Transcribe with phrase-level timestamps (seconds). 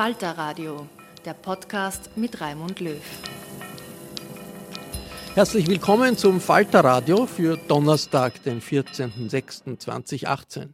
[0.00, 0.88] Falter Radio,
[1.26, 3.02] der Podcast mit Raimund Löw.
[5.34, 10.68] Herzlich willkommen zum Falter Radio für Donnerstag, den 14.06.2018.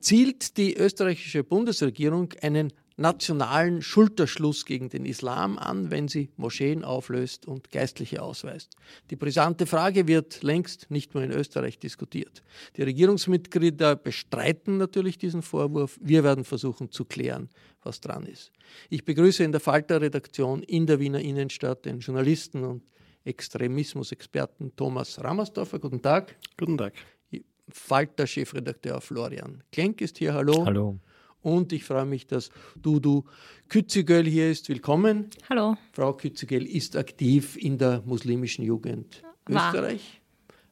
[0.00, 7.46] Zielt die österreichische Bundesregierung einen nationalen Schulterschluss gegen den Islam an, wenn sie Moscheen auflöst
[7.46, 8.76] und Geistliche ausweist.
[9.10, 12.42] Die brisante Frage wird längst nicht nur in Österreich diskutiert.
[12.76, 15.98] Die Regierungsmitglieder bestreiten natürlich diesen Vorwurf.
[16.00, 17.48] Wir werden versuchen zu klären,
[17.82, 18.52] was dran ist.
[18.90, 22.82] Ich begrüße in der Falter-Redaktion in der Wiener Innenstadt den Journalisten und
[23.24, 25.78] Extremismusexperten Thomas Rammersdorfer.
[25.78, 26.36] Guten Tag.
[26.56, 26.92] Guten Tag.
[27.70, 30.34] Falter-Chefredakteur Florian Klenk ist hier.
[30.34, 30.64] Hallo.
[30.66, 31.00] Hallo.
[31.44, 33.24] Und ich freue mich, dass Dudu
[33.68, 34.70] Kützigöl hier ist.
[34.70, 35.28] Willkommen.
[35.50, 35.76] Hallo.
[35.92, 39.74] Frau Kützigöl ist aktiv in der muslimischen Jugend War.
[39.74, 40.22] Österreich.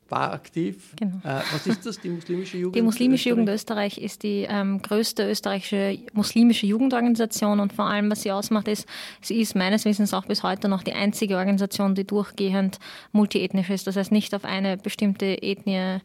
[0.08, 0.94] War aktiv.
[0.96, 1.18] Genau.
[1.24, 2.76] Äh, was ist das, die muslimische Jugend?
[2.76, 3.98] Die muslimische Jugend Österreich?
[3.98, 8.88] Österreich ist die ähm, größte österreichische muslimische Jugendorganisation und vor allem, was sie ausmacht, ist,
[9.20, 12.78] sie ist meines Wissens auch bis heute noch die einzige Organisation, die durchgehend
[13.12, 13.86] multiethnisch ist.
[13.86, 16.00] Das heißt nicht auf eine bestimmte Ethnie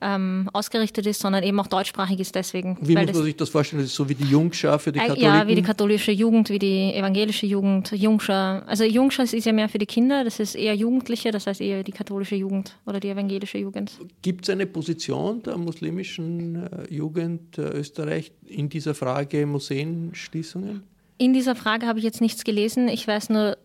[0.00, 2.78] ähm, ausgerichtet ist, sondern eben auch deutschsprachig ist deswegen.
[2.80, 3.82] Wie muss man sich das vorstellen?
[3.82, 5.24] Das ist so wie die Jungschar für die Äh, Katholiken?
[5.24, 8.66] Ja, wie die katholische Jugend, wie die evangelische Jugend, Jungschar.
[8.66, 11.82] Also Jungschar ist ja mehr für die Kinder, das ist eher Jugendliche, das heißt eher
[11.82, 13.92] die katholische Jugend oder die evangelische Jugend.
[14.22, 20.82] Gibt es eine Position der muslimischen äh, Jugend äh, Österreich in dieser Frage Museenschließungen?
[21.18, 22.88] In dieser Frage habe ich jetzt nichts gelesen.
[22.88, 23.58] Ich weiß nur,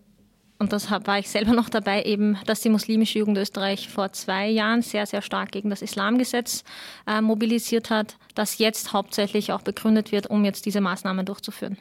[0.57, 4.47] und das war ich selber noch dabei, eben, dass die muslimische Jugend Österreich vor zwei
[4.49, 6.63] Jahren sehr, sehr stark gegen das Islamgesetz
[7.07, 11.77] äh, mobilisiert hat, das jetzt hauptsächlich auch begründet wird, um jetzt diese Maßnahmen durchzuführen.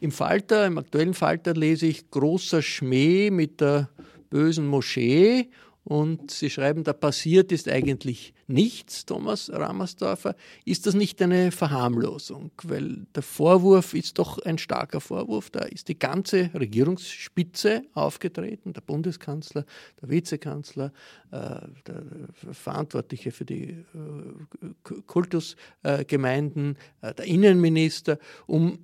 [0.00, 3.88] Im Falter, im aktuellen Falter lese ich großer Schmäh mit der
[4.28, 5.48] bösen Moschee
[5.90, 10.36] und Sie schreiben, da passiert ist eigentlich nichts, Thomas Rammersdorfer.
[10.64, 12.52] Ist das nicht eine Verharmlosung?
[12.62, 15.50] Weil der Vorwurf ist doch ein starker Vorwurf.
[15.50, 19.64] Da ist die ganze Regierungsspitze aufgetreten, der Bundeskanzler,
[20.00, 20.92] der Vizekanzler,
[21.32, 21.58] äh,
[21.88, 22.04] der
[22.52, 28.78] Verantwortliche für die äh, Kultusgemeinden, äh, der Innenminister, um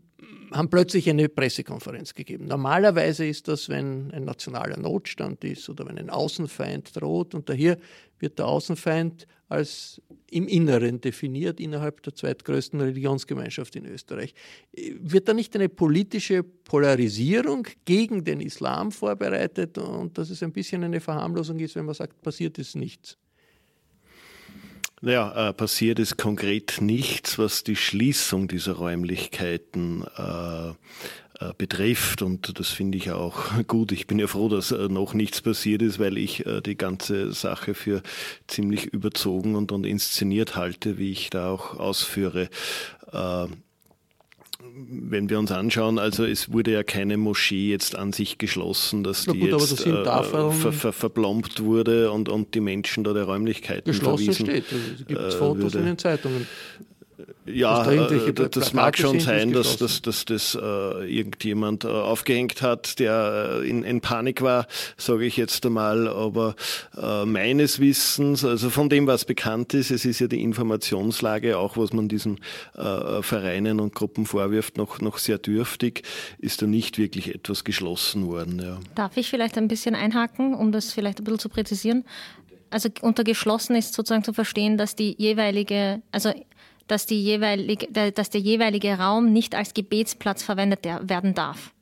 [0.50, 2.46] haben plötzlich eine Pressekonferenz gegeben.
[2.46, 7.34] Normalerweise ist das, wenn ein nationaler Notstand ist oder wenn ein Außenfeind droht.
[7.34, 7.76] Und daher
[8.18, 10.00] wird der Außenfeind als
[10.30, 14.34] im Inneren definiert innerhalb der zweitgrößten Religionsgemeinschaft in Österreich.
[14.72, 20.82] Wird da nicht eine politische Polarisierung gegen den Islam vorbereitet und dass es ein bisschen
[20.82, 23.18] eine Verharmlosung ist, wenn man sagt, passiert ist nichts?
[25.02, 32.22] Ja, äh, passiert ist konkret nichts, was die Schließung dieser Räumlichkeiten äh, äh, betrifft.
[32.22, 33.92] Und das finde ich auch gut.
[33.92, 37.32] Ich bin ja froh, dass äh, noch nichts passiert ist, weil ich äh, die ganze
[37.32, 38.02] Sache für
[38.46, 42.48] ziemlich überzogen und, und inszeniert halte, wie ich da auch ausführe.
[44.88, 49.24] Wenn wir uns anschauen, also es wurde ja keine Moschee jetzt an sich geschlossen, dass
[49.24, 53.24] die gut, jetzt das äh, ver, ver, verplombt wurde und, und die Menschen da der
[53.24, 54.64] Räumlichkeiten Geschlossen verwiesen steht.
[54.72, 55.78] Also, es gibt äh, Fotos würde.
[55.78, 56.46] in den Zeitungen.
[57.46, 62.60] Ja, da äh, das mag schon sein, dass, dass, dass das äh, irgendjemand äh, aufgehängt
[62.60, 64.66] hat, der äh, in, in Panik war,
[64.98, 66.08] sage ich jetzt einmal.
[66.08, 66.56] Aber
[66.96, 71.78] äh, meines Wissens, also von dem, was bekannt ist, es ist ja die Informationslage, auch
[71.78, 72.38] was man diesen
[72.74, 76.02] äh, Vereinen und Gruppen vorwirft, noch, noch sehr dürftig,
[76.38, 78.60] ist da nicht wirklich etwas geschlossen worden.
[78.62, 78.78] Ja.
[78.94, 82.04] Darf ich vielleicht ein bisschen einhaken, um das vielleicht ein bisschen zu präzisieren?
[82.68, 86.32] Also unter geschlossen ist sozusagen zu verstehen, dass die jeweilige, also
[86.86, 91.72] dass, die jeweilige, dass der jeweilige Raum nicht als Gebetsplatz verwendet werden darf.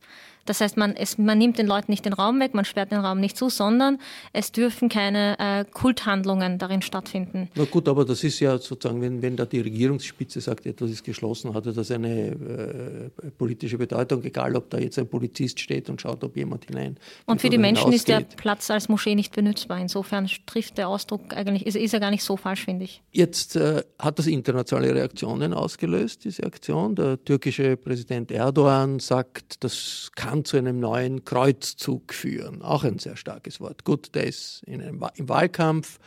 [0.44, 3.00] Das heißt, man, es, man nimmt den Leuten nicht den Raum weg, man sperrt den
[3.00, 3.98] Raum nicht zu, sondern
[4.32, 7.48] es dürfen keine äh, Kulthandlungen darin stattfinden.
[7.54, 11.04] Na gut, aber das ist ja sozusagen, wenn, wenn da die Regierungsspitze sagt, etwas ist
[11.04, 16.00] geschlossen, hat das eine äh, politische Bedeutung, egal ob da jetzt ein Polizist steht und
[16.00, 16.96] schaut, ob jemand hinein.
[17.26, 19.78] Und für die Menschen ist der Platz als Moschee nicht benutzbar.
[19.78, 23.02] Insofern trifft der Ausdruck eigentlich, ist, ist er gar nicht so falsch, finde ich.
[23.12, 26.94] Jetzt äh, hat das internationale Reaktionen ausgelöst, diese Aktion.
[26.94, 32.60] Der türkische Präsident Erdogan sagt, das kann kann zu einem neuen Kreuzzug führen.
[32.62, 33.84] Auch ein sehr starkes Wort.
[33.84, 36.00] Gut, der ist in einem, im Wahlkampf.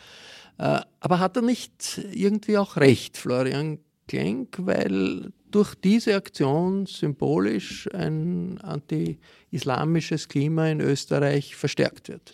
[0.57, 7.87] Äh, aber hat er nicht irgendwie auch recht, Florian Klenk, weil durch diese Aktion symbolisch
[7.93, 12.33] ein anti-islamisches Klima in Österreich verstärkt wird?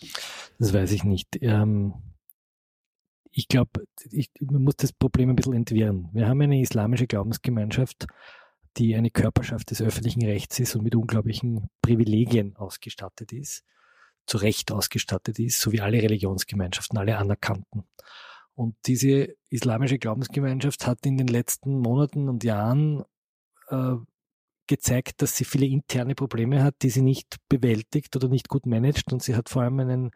[0.58, 1.28] Das weiß ich nicht.
[1.42, 1.94] Ähm
[3.36, 3.84] ich glaube,
[4.40, 6.08] man muss das Problem ein bisschen entwirren.
[6.12, 8.06] Wir haben eine islamische Glaubensgemeinschaft,
[8.76, 13.64] die eine Körperschaft des öffentlichen Rechts ist und mit unglaublichen Privilegien ausgestattet ist,
[14.26, 17.84] zu Recht ausgestattet ist, so wie alle Religionsgemeinschaften, alle anerkannten.
[18.54, 23.04] Und diese islamische Glaubensgemeinschaft hat in den letzten Monaten und Jahren
[23.68, 23.96] äh,
[24.66, 29.12] gezeigt, dass sie viele interne Probleme hat, die sie nicht bewältigt oder nicht gut managt.
[29.12, 30.10] Und sie hat vor allem einen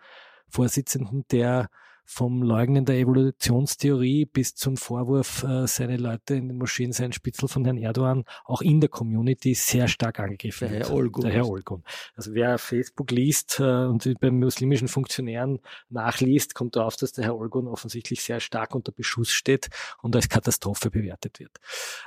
[0.48, 1.68] Vorsitzenden, der
[2.10, 7.48] vom Leugnen der Evolutionstheorie bis zum Vorwurf, äh, seine Leute in den Moscheen seien Spitzel
[7.48, 11.24] von Herrn Erdogan, auch in der Community sehr stark angegriffen der Herr Olgun.
[11.24, 11.84] Der Herr Olgun.
[12.16, 15.60] Also wer Facebook liest äh, und bei muslimischen Funktionären
[15.90, 19.68] nachliest, kommt darauf, dass der Herr Olgun offensichtlich sehr stark unter Beschuss steht
[20.00, 21.58] und als Katastrophe bewertet wird.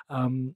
[0.10, 0.56] Ähm,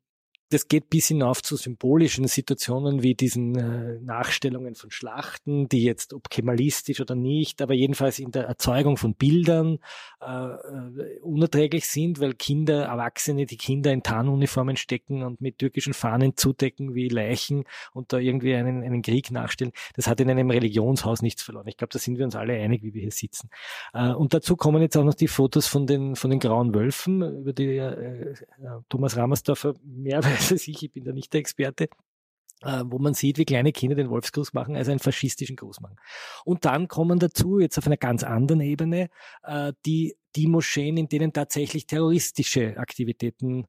[0.49, 6.13] das geht bis hinauf zu symbolischen Situationen wie diesen äh, Nachstellungen von Schlachten, die jetzt
[6.13, 9.79] ob kemalistisch oder nicht, aber jedenfalls in der Erzeugung von Bildern
[10.21, 15.93] äh, äh, unerträglich sind, weil Kinder, Erwachsene, die Kinder in Tarnuniformen stecken und mit türkischen
[15.93, 17.63] Fahnen zudecken wie Leichen
[17.93, 19.71] und da irgendwie einen, einen Krieg nachstellen.
[19.95, 21.67] Das hat in einem Religionshaus nichts verloren.
[21.67, 23.49] Ich glaube, da sind wir uns alle einig, wie wir hier sitzen.
[23.93, 27.39] Äh, und dazu kommen jetzt auch noch die Fotos von den, von den grauen Wölfen,
[27.41, 28.35] über die äh, äh
[28.89, 31.89] Thomas Ramersdorfer mehr als ich, ich bin da nicht der Experte,
[32.61, 35.97] äh, wo man sieht, wie kleine Kinder den Wolfsgruß machen, also einen faschistischen Gruß machen.
[36.45, 39.09] Und dann kommen dazu, jetzt auf einer ganz anderen Ebene,
[39.43, 43.67] äh, die, die Moscheen, in denen tatsächlich terroristische Aktivitäten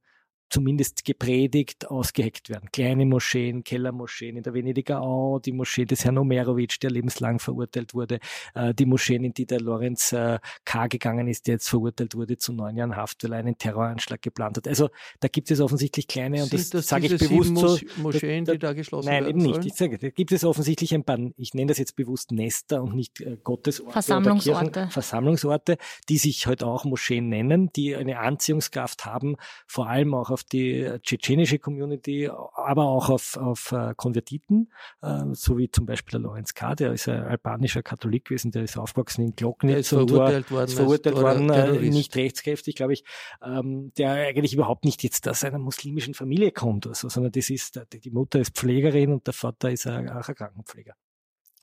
[0.48, 2.68] zumindest gepredigt, ausgeheckt werden.
[2.72, 7.94] Kleine Moscheen, Kellermoscheen in der Venediger Au, die Moschee des Herrn Omerovic, der lebenslang verurteilt
[7.94, 8.18] wurde,
[8.54, 10.86] äh, die Moscheen, in die der Lorenz äh, K.
[10.86, 14.56] gegangen ist, der jetzt verurteilt wurde zu neun Jahren Haft, weil er einen Terroranschlag geplant
[14.56, 14.68] hat.
[14.68, 14.88] Also
[15.20, 17.78] da gibt es offensichtlich kleine, und das, das sage ich bewusst so.
[18.02, 19.66] Moscheen, da, da, die da geschlossen nein, werden Nein, eben nicht.
[19.66, 22.94] Ich sage, da gibt es offensichtlich ein paar, ich nenne das jetzt bewusst Nester und
[22.94, 24.70] nicht äh, Gottesorte Versammlungsorte.
[24.70, 25.78] Kirchen, Versammlungsorte,
[26.08, 30.44] die sich heute halt auch Moscheen nennen, die eine Anziehungskraft haben, vor allem auch auf
[30.44, 34.70] die tschetschenische Community, aber auch auf, auf uh, Konvertiten,
[35.02, 38.64] uh, so wie zum Beispiel der Lorenz K., der ist ein albanischer Katholik gewesen, der
[38.64, 43.04] ist aufgewachsen in Glocknitz und verurteilt worden, ist verurteilt worden uh, nicht rechtskräftig, glaube ich,
[43.42, 47.80] ähm, der eigentlich überhaupt nicht jetzt aus einer muslimischen Familie kommt, also, sondern das ist,
[47.90, 50.94] die Mutter ist Pflegerin und der Vater ist auch ein Krankenpfleger.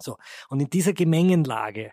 [0.01, 0.17] So.
[0.49, 1.91] Und in dieser Gemengenlage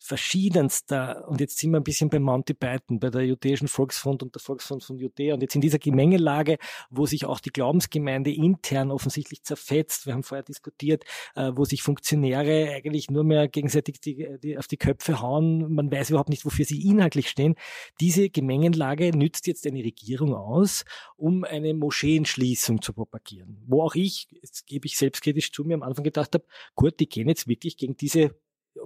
[0.00, 4.34] verschiedenster, und jetzt sind wir ein bisschen bei Monty Python, bei der Judäischen Volksfront und
[4.34, 6.56] der Volksfront von Judäa, und jetzt in dieser Gemengelage,
[6.88, 11.04] wo sich auch die Glaubensgemeinde intern offensichtlich zerfetzt, wir haben vorher diskutiert,
[11.36, 15.92] äh, wo sich Funktionäre eigentlich nur mehr gegenseitig die, die, auf die Köpfe hauen, man
[15.92, 17.54] weiß überhaupt nicht, wofür sie inhaltlich stehen.
[18.00, 20.84] Diese Gemengenlage nützt jetzt eine Regierung aus,
[21.16, 23.62] um eine Moscheenschließung zu propagieren.
[23.66, 27.08] Wo auch ich, jetzt gebe ich selbstkritisch zu, mir am Anfang gedacht habe, gut, die
[27.08, 28.34] gehen jetzt wirklich gegen diese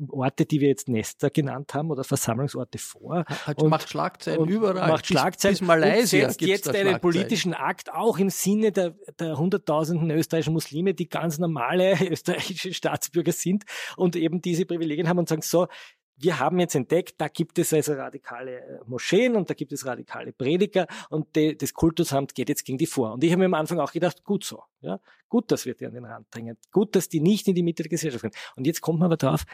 [0.09, 3.25] Orte, die wir jetzt Nester genannt haben oder Versammlungsorte vor.
[3.27, 4.89] Hat, und, macht Schlagzeilen überall.
[4.89, 5.53] Macht Schlagzeilen.
[5.55, 10.11] Bis, bis Malaysia und setzt jetzt einen politischen Akt auch im Sinne der, der hunderttausenden
[10.11, 13.65] österreichischen Muslime, die ganz normale österreichische Staatsbürger sind
[13.97, 15.69] und eben diese Privilegien haben und sagen so,
[16.17, 19.85] wir haben jetzt entdeckt, da gibt es also radikale äh, Moscheen und da gibt es
[19.85, 23.13] radikale Prediger und de, das Kultusamt geht jetzt gegen die vor.
[23.13, 25.87] Und ich habe mir am Anfang auch gedacht, gut so, ja, gut, dass wir die
[25.87, 28.35] an den Rand drängen, gut, dass die nicht in die Mitte der Gesellschaft gehen.
[28.57, 29.45] Und jetzt kommt man aber drauf,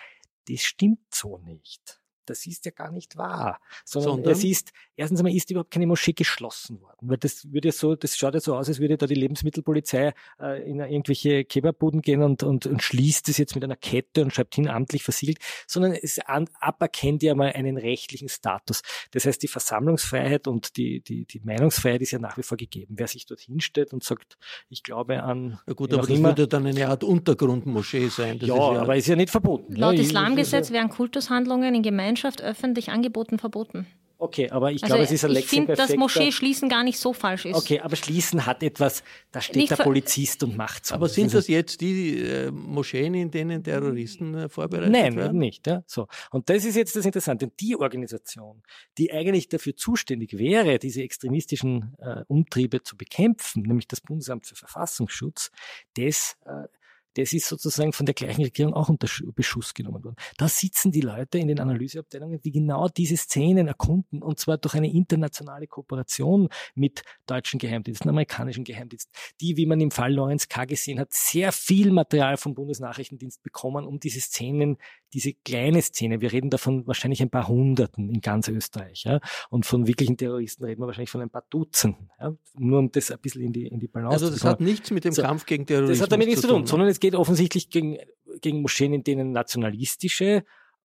[0.51, 2.01] das stimmt so nicht.
[2.27, 3.61] Das ist ja gar nicht wahr.
[3.85, 4.33] Sondern, Sondern?
[4.33, 7.09] es ist, erstens einmal ist überhaupt keine Moschee geschlossen worden.
[7.09, 10.71] Weil das würde so, das schaut ja so aus, als würde da die Lebensmittelpolizei äh,
[10.71, 14.55] in irgendwelche Kebabbuden gehen und, und, und schließt es jetzt mit einer Kette und schreibt
[14.55, 18.83] hin, amtlich versiegelt, sondern es an, aberkennt ja mal einen rechtlichen Status.
[19.11, 22.95] Das heißt, die Versammlungsfreiheit und die, die, die Meinungsfreiheit ist ja nach wie vor gegeben.
[22.97, 24.37] Wer sich dort hinstellt und sagt,
[24.69, 25.59] ich glaube an.
[25.67, 28.39] Ja gut, aber das immer, würde dann eine Art Untergrundmoschee sein.
[28.39, 29.75] Das ja, ja, aber ist ja nicht verboten.
[29.77, 31.83] Laut ja, Islamgesetz werden Kultushandlungen in
[32.21, 33.87] Gemeinschaft öffentlich angeboten verboten.
[34.23, 36.99] Okay, aber ich also glaube, es ist ein Ich finde, dass Moschee schließen gar nicht
[36.99, 37.57] so falsch ist.
[37.57, 40.95] Okay, aber schließen hat etwas, da steht nicht der Polizist und macht so.
[40.95, 45.33] Aber sind also das jetzt die äh, Moscheen, in denen Terroristen äh, vorbereitet Nein, werden?
[45.33, 45.67] Nein, nicht.
[45.67, 46.07] Ja, so.
[46.31, 47.51] Und das ist jetzt das Interessante.
[47.61, 48.63] Die Organisation,
[48.99, 54.55] die eigentlich dafür zuständig wäre, diese extremistischen äh, Umtriebe zu bekämpfen, nämlich das Bundesamt für
[54.55, 55.51] Verfassungsschutz,
[55.97, 56.69] das äh,
[57.15, 60.17] das ist sozusagen von der gleichen Regierung auch unter Beschuss genommen worden.
[60.37, 64.75] Da sitzen die Leute in den Analyseabteilungen, die genau diese Szenen erkunden, und zwar durch
[64.75, 70.65] eine internationale Kooperation mit deutschen Geheimdiensten, amerikanischen Geheimdiensten, die, wie man im Fall Lorenz K.
[70.65, 74.77] gesehen hat, sehr viel Material vom Bundesnachrichtendienst bekommen, um diese Szenen,
[75.13, 79.67] diese kleine Szene, wir reden davon wahrscheinlich ein paar Hunderten in ganz Österreich, ja, und
[79.67, 83.19] von wirklichen Terroristen reden wir wahrscheinlich von ein paar Dutzenden, ja, nur um das ein
[83.19, 85.23] bisschen in die, in die Balance also zu Also das hat nichts mit dem so,
[85.23, 86.01] Kampf gegen Terrorismus zu tun.
[86.01, 87.99] Das hat damit nichts zu tun, sondern es geht offensichtlich gegen,
[88.41, 90.45] gegen Moscheen, in denen nationalistische,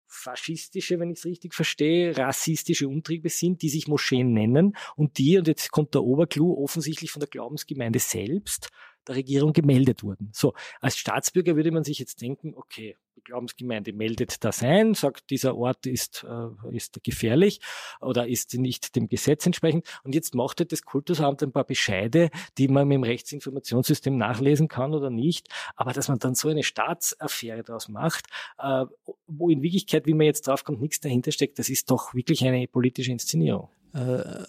[0.09, 5.37] faschistische, wenn ich es richtig verstehe, rassistische Umtriebe sind, die sich Moscheen nennen und die,
[5.37, 8.69] und jetzt kommt der Oberclou, offensichtlich von der Glaubensgemeinde selbst
[9.07, 10.31] der Regierung gemeldet wurden.
[10.33, 15.29] So, als Staatsbürger würde man sich jetzt denken, okay, die Glaubensgemeinde meldet das ein, sagt,
[15.29, 17.59] dieser Ort ist, äh, ist gefährlich
[18.01, 19.85] oder ist nicht dem Gesetz entsprechend.
[20.03, 24.67] Und jetzt macht halt das Kultusamt ein paar Bescheide, die man mit dem Rechtsinformationssystem nachlesen
[24.67, 25.49] kann oder nicht.
[25.75, 28.85] Aber dass man dann so eine Staatsaffäre daraus macht, äh,
[29.27, 32.67] wo in Wirklichkeit, wie man jetzt draufkommt, nichts dahinter steckt, das ist doch wirklich eine
[32.67, 33.69] politische Inszenierung.
[33.91, 34.43] Äh,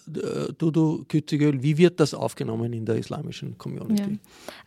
[0.57, 4.03] Dudu Kützigöl, wie wird das aufgenommen in der islamischen Community?
[4.03, 4.17] Ja.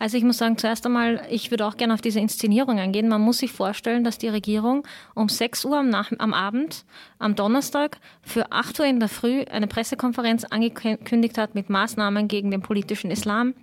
[0.00, 3.08] Also ich muss sagen, zuerst einmal, ich würde auch gerne auf diese Inszenierung eingehen.
[3.08, 6.84] Man muss sich vorstellen, dass die Regierung um 6 Uhr am, Nach am Abend,
[7.20, 12.50] am Donnerstag, für 8 Uhr in der Früh eine Pressekonferenz angekündigt hat mit Maßnahmen gegen
[12.50, 13.54] den politischen Islam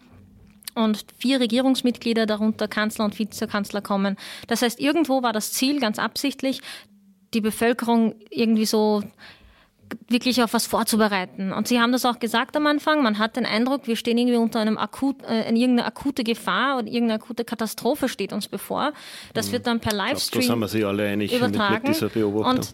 [0.75, 4.15] und vier Regierungsmitglieder, darunter Kanzler und Vizekanzler, kommen.
[4.47, 6.61] Das heißt, irgendwo war das Ziel ganz absichtlich,
[7.33, 9.03] die Bevölkerung irgendwie so
[10.09, 11.53] wirklich auf was vorzubereiten.
[11.53, 14.37] Und Sie haben das auch gesagt am Anfang, man hat den Eindruck, wir stehen irgendwie
[14.37, 18.93] unter einem akut, äh, irgendeine akute Gefahr oder irgendeine akute Katastrophe steht uns bevor.
[19.33, 19.51] Das mhm.
[19.53, 21.73] wird dann per Livestream glaub, da sind wir sich alle einig übertragen.
[21.73, 22.57] Mit, mit dieser Beobachtung.
[22.57, 22.73] Und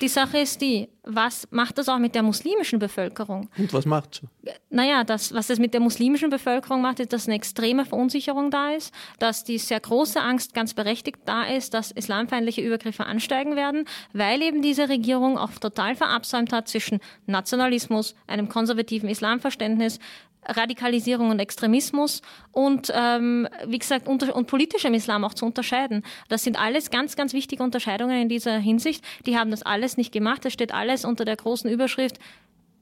[0.00, 3.48] die Sache ist die, was macht das auch mit der muslimischen Bevölkerung?
[3.56, 4.52] Und was macht sie?
[4.68, 8.72] Naja, das, was es mit der muslimischen Bevölkerung macht, ist, dass eine extreme Verunsicherung da
[8.72, 13.86] ist, dass die sehr große Angst ganz berechtigt da ist, dass islamfeindliche Übergriffe ansteigen werden,
[14.12, 19.98] weil eben diese Regierung auch total verabsäumt hat zwischen Nationalismus, einem konservativen Islamverständnis,
[20.44, 26.02] Radikalisierung und Extremismus und, ähm, wie gesagt, unter und politischem Islam auch zu unterscheiden.
[26.28, 29.04] Das sind alles ganz, ganz wichtige Unterscheidungen in dieser Hinsicht.
[29.26, 30.44] Die haben das alles nicht gemacht.
[30.44, 32.18] Das steht alles unter der großen Überschrift,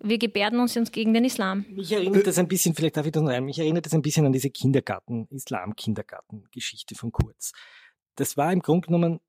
[0.01, 1.65] wir gebärden uns uns gegen den Islam.
[1.71, 4.03] Mich erinnert das ein bisschen, vielleicht darf ich das noch rein, mich erinnert das ein
[4.03, 7.53] bisschen an diese Kindergarten, Islam-Kindergarten-Geschichte von Kurz.
[8.17, 9.21] Das war im Grunde genommen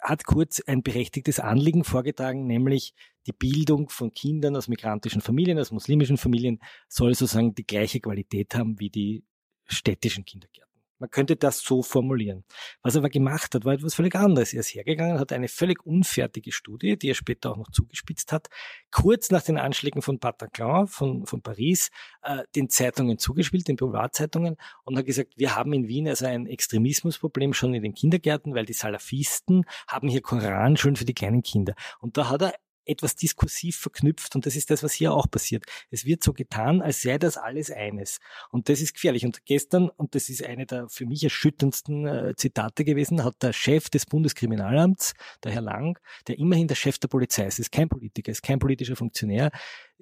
[0.00, 2.94] hat Kurz ein berechtigtes Anliegen vorgetragen, nämlich
[3.28, 8.54] die Bildung von Kindern aus migrantischen Familien, aus muslimischen Familien soll sozusagen die gleiche Qualität
[8.54, 9.24] haben wie die
[9.66, 10.68] städtischen Kindergärten.
[11.00, 12.44] Man könnte das so formulieren.
[12.82, 14.52] Was er aber gemacht hat, war etwas völlig anderes.
[14.52, 18.48] Er ist hergegangen, hat eine völlig unfertige Studie, die er später auch noch zugespitzt hat,
[18.90, 21.90] kurz nach den Anschlägen von Bataclan, von, von Paris,
[22.22, 26.46] äh, den Zeitungen zugespielt, den Boulevardzeitungen, und hat gesagt, wir haben in Wien also ein
[26.46, 31.74] Extremismusproblem schon in den Kindergärten, weil die Salafisten haben hier Koranschulen für die kleinen Kinder.
[32.00, 32.54] Und da hat er
[32.88, 35.64] etwas diskursiv verknüpft und das ist das, was hier auch passiert.
[35.90, 38.18] Es wird so getan, als sei das alles eines.
[38.50, 39.24] Und das ist gefährlich.
[39.24, 43.52] Und gestern, und das ist eine der für mich erschütterndsten äh, Zitate gewesen, hat der
[43.52, 45.14] Chef des Bundeskriminalamts,
[45.44, 48.58] der Herr Lang, der immerhin der Chef der Polizei ist, ist kein Politiker, ist kein
[48.58, 49.50] politischer Funktionär,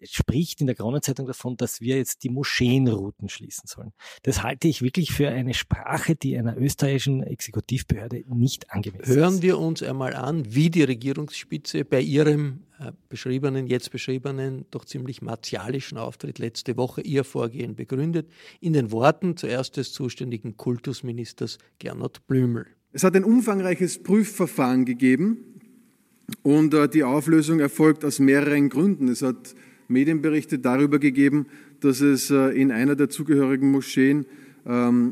[0.02, 3.92] spricht in der Kronenzeitung davon, dass wir jetzt die Moscheenrouten schließen sollen.
[4.22, 9.16] Das halte ich wirklich für eine Sprache, die einer österreichischen Exekutivbehörde nicht angemessen ist.
[9.16, 14.84] Hören wir uns einmal an, wie die Regierungsspitze bei ihrem äh, beschriebenen, jetzt beschriebenen, doch
[14.84, 18.28] ziemlich martialischen Auftritt letzte Woche ihr Vorgehen begründet,
[18.60, 22.66] in den Worten zuerst des zuständigen Kultusministers Gernot Blümel.
[22.92, 25.60] Es hat ein umfangreiches Prüfverfahren gegeben
[26.42, 29.08] und äh, die Auflösung erfolgt aus mehreren Gründen.
[29.08, 29.54] Es hat
[29.88, 31.46] Medienberichte darüber gegeben,
[31.80, 34.26] dass es äh, in einer der zugehörigen Moscheen
[34.66, 35.10] ähm,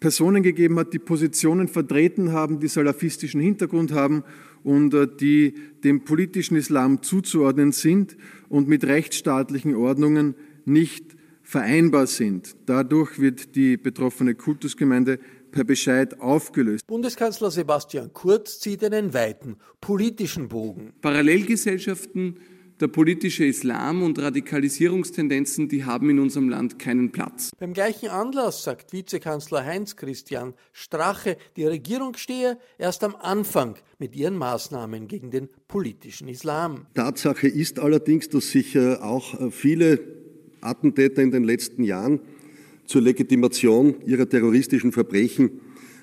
[0.00, 4.24] Personen gegeben hat, die Positionen vertreten haben, die salafistischen Hintergrund haben
[4.64, 5.54] und äh, die
[5.84, 8.16] dem politischen Islam zuzuordnen sind
[8.48, 12.56] und mit rechtsstaatlichen Ordnungen nicht vereinbar sind.
[12.66, 15.18] Dadurch wird die betroffene Kultusgemeinde
[15.50, 16.86] per Bescheid aufgelöst.
[16.86, 20.92] Bundeskanzler Sebastian Kurz zieht einen weiten politischen Bogen.
[21.00, 22.36] Parallelgesellschaften
[22.80, 27.50] der politische Islam und Radikalisierungstendenzen, die haben in unserem Land keinen Platz.
[27.58, 34.16] Beim gleichen Anlass sagt Vizekanzler Heinz Christian Strache, die Regierung stehe erst am Anfang mit
[34.16, 36.86] ihren Maßnahmen gegen den politischen Islam.
[36.94, 40.00] Tatsache ist allerdings, dass sich äh, auch äh, viele
[40.62, 42.20] Attentäter in den letzten Jahren
[42.86, 45.60] zur Legitimation ihrer terroristischen Verbrechen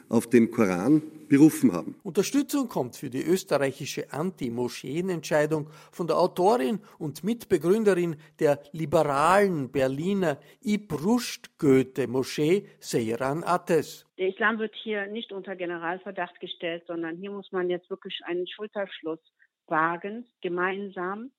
[0.09, 1.95] auf den Koran berufen haben.
[2.03, 12.67] Unterstützung kommt für die österreichische Anti-Moscheen-Entscheidung von der Autorin und Mitbegründerin der liberalen Berliner Ibrushd-Goethe-Moschee,
[12.79, 14.05] Seyran Ates.
[14.17, 18.47] Der Islam wird hier nicht unter Generalverdacht gestellt, sondern hier muss man jetzt wirklich einen
[18.47, 19.19] Schulterschluss
[19.67, 21.31] wagen, gemeinsam,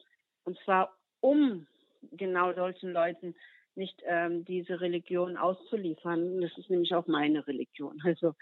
[0.44, 1.66] und zwar um
[2.12, 3.34] genau solchen Leuten
[3.78, 6.40] nicht ähm, diese Religion auszuliefern.
[6.40, 8.00] Das ist nämlich auch meine Religion.
[8.04, 8.34] Also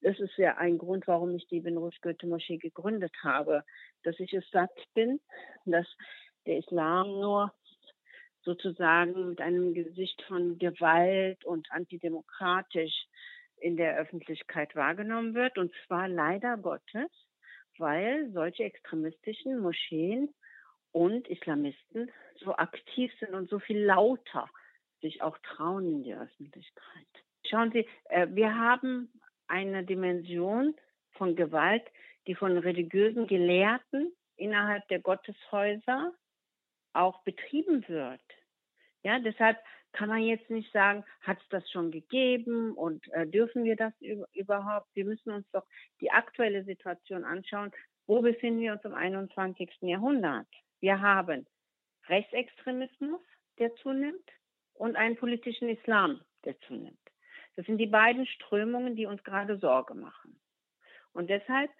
[0.00, 3.64] das ist ja ein Grund, warum ich die Benrush Goethe Moschee gegründet habe,
[4.02, 5.20] dass ich es satt bin,
[5.66, 5.86] dass
[6.46, 7.52] der Islam nur
[8.42, 13.06] sozusagen mit einem Gesicht von Gewalt und antidemokratisch
[13.56, 15.56] in der Öffentlichkeit wahrgenommen wird.
[15.56, 17.10] Und zwar leider Gottes,
[17.78, 20.34] weil solche extremistischen Moscheen
[20.92, 24.48] und Islamisten so aktiv sind und so viel lauter
[25.04, 27.06] sich auch trauen in die Öffentlichkeit.
[27.46, 29.12] Schauen Sie, äh, wir haben
[29.46, 30.74] eine Dimension
[31.12, 31.84] von Gewalt,
[32.26, 36.14] die von religiösen Gelehrten innerhalb der Gotteshäuser
[36.94, 38.22] auch betrieben wird.
[39.02, 39.58] Ja, deshalb
[39.92, 43.92] kann man jetzt nicht sagen, hat es das schon gegeben und äh, dürfen wir das
[44.32, 44.88] überhaupt?
[44.94, 45.66] Wir müssen uns doch
[46.00, 47.72] die aktuelle Situation anschauen.
[48.06, 49.70] Wo befinden wir uns im 21.
[49.82, 50.48] Jahrhundert?
[50.80, 51.46] Wir haben
[52.08, 53.20] Rechtsextremismus,
[53.58, 54.30] der zunimmt
[54.74, 56.98] und einen politischen Islam, der zunimmt.
[57.56, 60.40] Das sind die beiden Strömungen, die uns gerade Sorge machen.
[61.12, 61.70] Und deshalb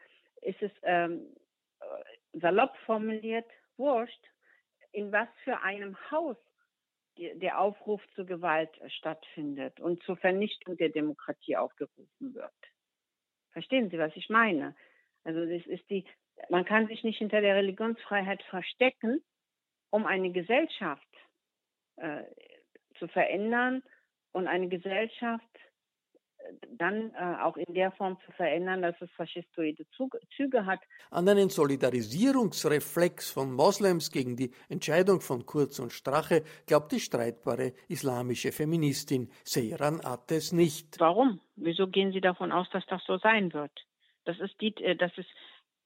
[0.42, 1.34] ist es ähm,
[1.80, 4.24] äh, salopp formuliert wurscht,
[4.92, 6.36] in was für einem Haus
[7.16, 12.52] der Aufruf zur Gewalt stattfindet und zur Vernichtung der Demokratie aufgerufen wird.
[13.52, 14.74] Verstehen Sie, was ich meine?
[15.22, 16.04] Also das ist die,
[16.48, 19.22] man kann sich nicht hinter der Religionsfreiheit verstecken,
[19.90, 21.06] um eine Gesellschaft
[21.96, 22.24] äh,
[22.98, 23.82] zu verändern
[24.32, 25.44] und eine Gesellschaft
[26.38, 29.86] äh, dann äh, auch in der Form zu verändern, dass es faschistoide
[30.36, 30.80] Züge hat.
[31.10, 37.72] An einen Solidarisierungsreflex von Moslems gegen die Entscheidung von Kurz und Strache glaubt die streitbare
[37.88, 40.98] islamische Feministin Seyran Ates nicht.
[40.98, 41.40] Warum?
[41.56, 43.72] Wieso gehen Sie davon aus, dass das so sein wird?
[44.24, 45.28] Das ist, die, äh, das ist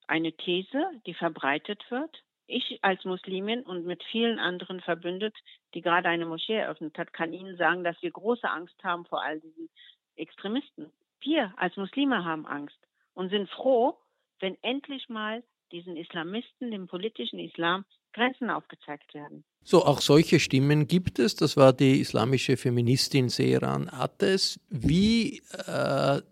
[0.07, 5.35] eine These, die verbreitet wird ich als Muslimin und mit vielen anderen verbündet,
[5.75, 9.23] die gerade eine Moschee eröffnet hat, kann Ihnen sagen, dass wir große Angst haben vor
[9.23, 9.69] all diesen
[10.17, 10.91] Extremisten.
[11.21, 12.79] Wir als Muslime haben Angst
[13.15, 13.97] und sind froh,
[14.41, 17.85] wenn endlich mal diesen Islamisten, dem politischen Islam,
[18.15, 19.45] Grenzen aufgezeigt werden.
[19.63, 21.37] So, auch solche Stimmen gibt es.
[21.37, 24.59] Das war die islamische Feministin Seyran Ates.
[24.71, 26.23] Wie äh,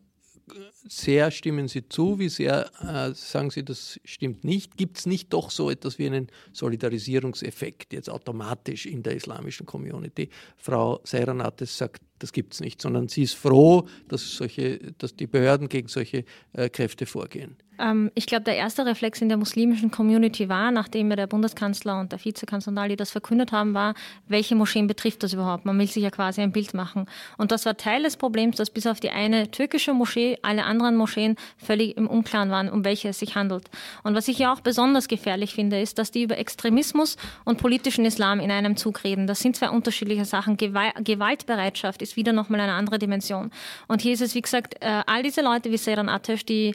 [0.89, 4.77] sehr stimmen Sie zu, wie sehr äh, sagen Sie, das stimmt nicht?
[4.77, 10.29] Gibt es nicht doch so etwas wie einen Solidarisierungseffekt jetzt automatisch in der islamischen Community?
[10.57, 15.27] Frau Seiranates sagt, das gibt es nicht, sondern sie ist froh, dass, solche, dass die
[15.27, 17.57] Behörden gegen solche äh, Kräfte vorgehen.
[17.79, 22.01] Ähm, ich glaube, der erste Reflex in der muslimischen Community war, nachdem ja der Bundeskanzler
[22.01, 23.95] und der Vizekanzler Nali das verkündet haben, war,
[24.29, 25.65] welche Moscheen betrifft das überhaupt?
[25.65, 27.07] Man will sich ja quasi ein Bild machen.
[27.37, 30.97] Und das war Teil des Problems, dass bis auf die eine türkische Moschee alle anderen
[30.97, 33.71] Moscheen völlig im Unklaren waren, um welche es sich handelt.
[34.03, 38.05] Und was ich ja auch besonders gefährlich finde, ist, dass die über Extremismus und politischen
[38.05, 39.27] Islam in einem Zug reden.
[39.27, 40.57] Das sind zwei unterschiedliche Sachen.
[40.57, 43.51] Gewaltbereitschaft ist wieder nochmal eine andere Dimension.
[43.89, 46.75] Und hier ist es, wie gesagt, äh, all diese Leute wie Seyran Atesh, die,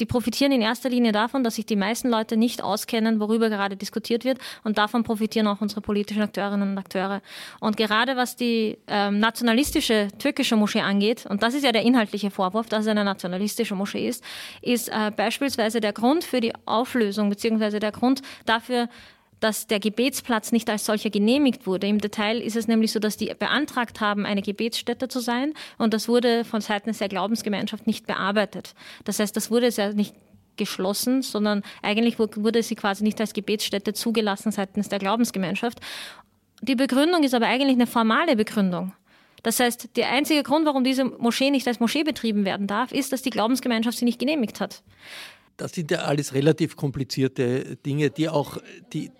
[0.00, 3.76] die profitieren in erster Linie davon, dass sich die meisten Leute nicht auskennen, worüber gerade
[3.76, 4.38] diskutiert wird.
[4.62, 7.20] Und davon profitieren auch unsere politischen Akteurinnen und Akteure.
[7.60, 12.30] Und gerade was die ähm, nationalistische türkische Moschee angeht, und das ist ja der inhaltliche
[12.30, 14.24] Vorwurf, dass es eine nationalistische Moschee ist,
[14.62, 18.88] ist äh, beispielsweise der Grund für die Auflösung, beziehungsweise der Grund dafür,
[19.44, 21.86] dass der Gebetsplatz nicht als solcher genehmigt wurde.
[21.86, 25.92] Im Detail ist es nämlich so, dass die beantragt haben, eine Gebetsstätte zu sein und
[25.92, 28.74] das wurde von Seiten der Glaubensgemeinschaft nicht bearbeitet.
[29.04, 30.14] Das heißt, das wurde ja nicht
[30.56, 35.78] geschlossen, sondern eigentlich wurde sie quasi nicht als Gebetsstätte zugelassen seitens der Glaubensgemeinschaft.
[36.62, 38.94] Die Begründung ist aber eigentlich eine formale Begründung.
[39.42, 43.12] Das heißt, der einzige Grund, warum diese Moschee nicht als Moschee betrieben werden darf, ist,
[43.12, 44.82] dass die Glaubensgemeinschaft sie nicht genehmigt hat.
[45.58, 48.56] das sind ja alles relativ komplizierte Dinge, die auch
[48.94, 49.10] die,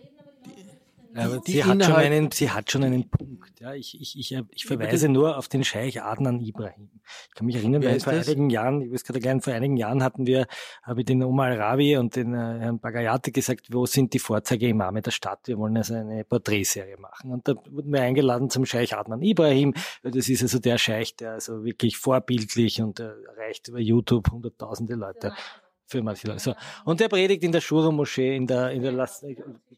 [1.14, 3.60] ja, sie, hat schon einen, sie hat schon einen Punkt.
[3.60, 6.90] Ja, ich, ich, ich, ich verweise nur auf den Scheich Adnan Ibrahim.
[7.28, 8.28] Ich kann mich erinnern, weil vor das?
[8.28, 10.46] einigen Jahren, ich weiß gerade gleich, vor einigen Jahren hatten wir,
[10.82, 15.02] habe ich den Omar Ravi und den äh, Herrn Bagayati gesagt, wo sind die Vorzeige-Imame
[15.02, 15.40] der Stadt?
[15.44, 17.30] Wir wollen also eine Porträtserie machen.
[17.30, 19.72] Und da wurden wir eingeladen zum Scheich Adnan Ibrahim.
[20.02, 24.94] Das ist also der Scheich, der also wirklich vorbildlich und äh, erreicht über YouTube hunderttausende
[24.94, 25.28] Leute.
[25.28, 25.36] Ja
[25.86, 26.40] für manche Leute.
[26.40, 26.54] So.
[26.84, 29.24] Und er predigt in der Shura-Moschee, in der, in der Las,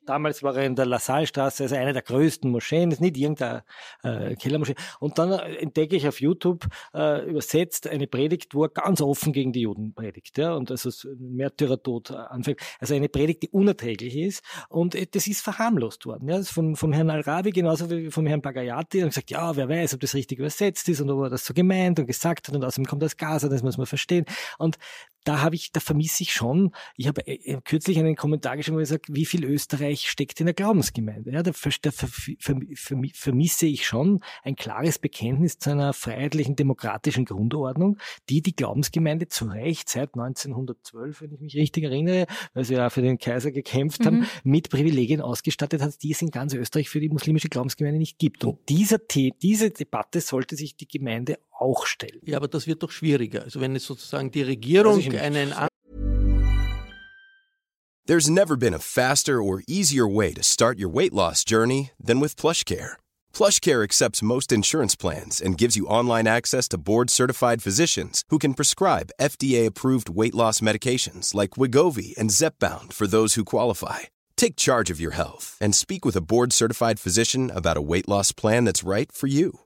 [0.05, 3.65] damals war er in der La Salle-Straße, also eine der größten Moscheen, ist nicht irgendeine
[4.03, 4.77] äh, Kellermoschee.
[5.01, 9.33] Und dann äh, entdecke ich auf YouTube äh, übersetzt eine Predigt, wo er ganz offen
[9.33, 12.61] gegen die Juden predigt, ja, und also Märtyrertod anfängt.
[12.79, 14.45] Also eine Predigt, die unerträglich ist.
[14.69, 18.43] Und äh, das ist verharmlost worden, ja, vom, vom Herrn Al-Rabi genauso wie vom Herrn
[18.43, 21.45] Bagayati und gesagt, ja, wer weiß, ob das richtig übersetzt ist und ob er das
[21.45, 24.25] so gemeint und gesagt hat und außerdem kommt das Gas, das muss man verstehen.
[24.59, 24.79] Und
[25.27, 28.81] da habe ich, da vermisse ich schon, ich habe äh, kürzlich einen Kommentar geschrieben, wo
[28.81, 31.33] ich gesagt, wie viel Österreich steckt in der Glaubensgemeinde.
[31.33, 38.41] Ja, da, da vermisse ich schon ein klares Bekenntnis zu einer freiheitlichen, demokratischen Grundordnung, die
[38.41, 43.03] die Glaubensgemeinde zu Recht seit 1912, wenn ich mich richtig erinnere, weil sie ja für
[43.03, 44.07] den Kaiser gekämpft mhm.
[44.07, 48.19] haben, mit Privilegien ausgestattet hat, die es in ganz Österreich für die muslimische Glaubensgemeinde nicht
[48.19, 48.45] gibt.
[48.45, 52.21] Und dieser, diese Debatte sollte sich die Gemeinde auch stellen.
[52.23, 53.43] Ja, aber das wird doch schwieriger.
[53.43, 55.53] Also wenn es sozusagen die Regierung einen
[58.07, 62.21] There's never been a faster or easier way to start your weight loss journey than
[62.21, 62.99] with PlushCare.
[63.35, 68.55] PlushCare accepts most insurance plans and gives you online access to board-certified physicians who can
[68.55, 74.01] prescribe FDA-approved weight loss medications like Wigovi and Zepbound for those who qualify.
[74.37, 78.31] Take charge of your health and speak with a board-certified physician about a weight loss
[78.31, 79.66] plan that's right for you.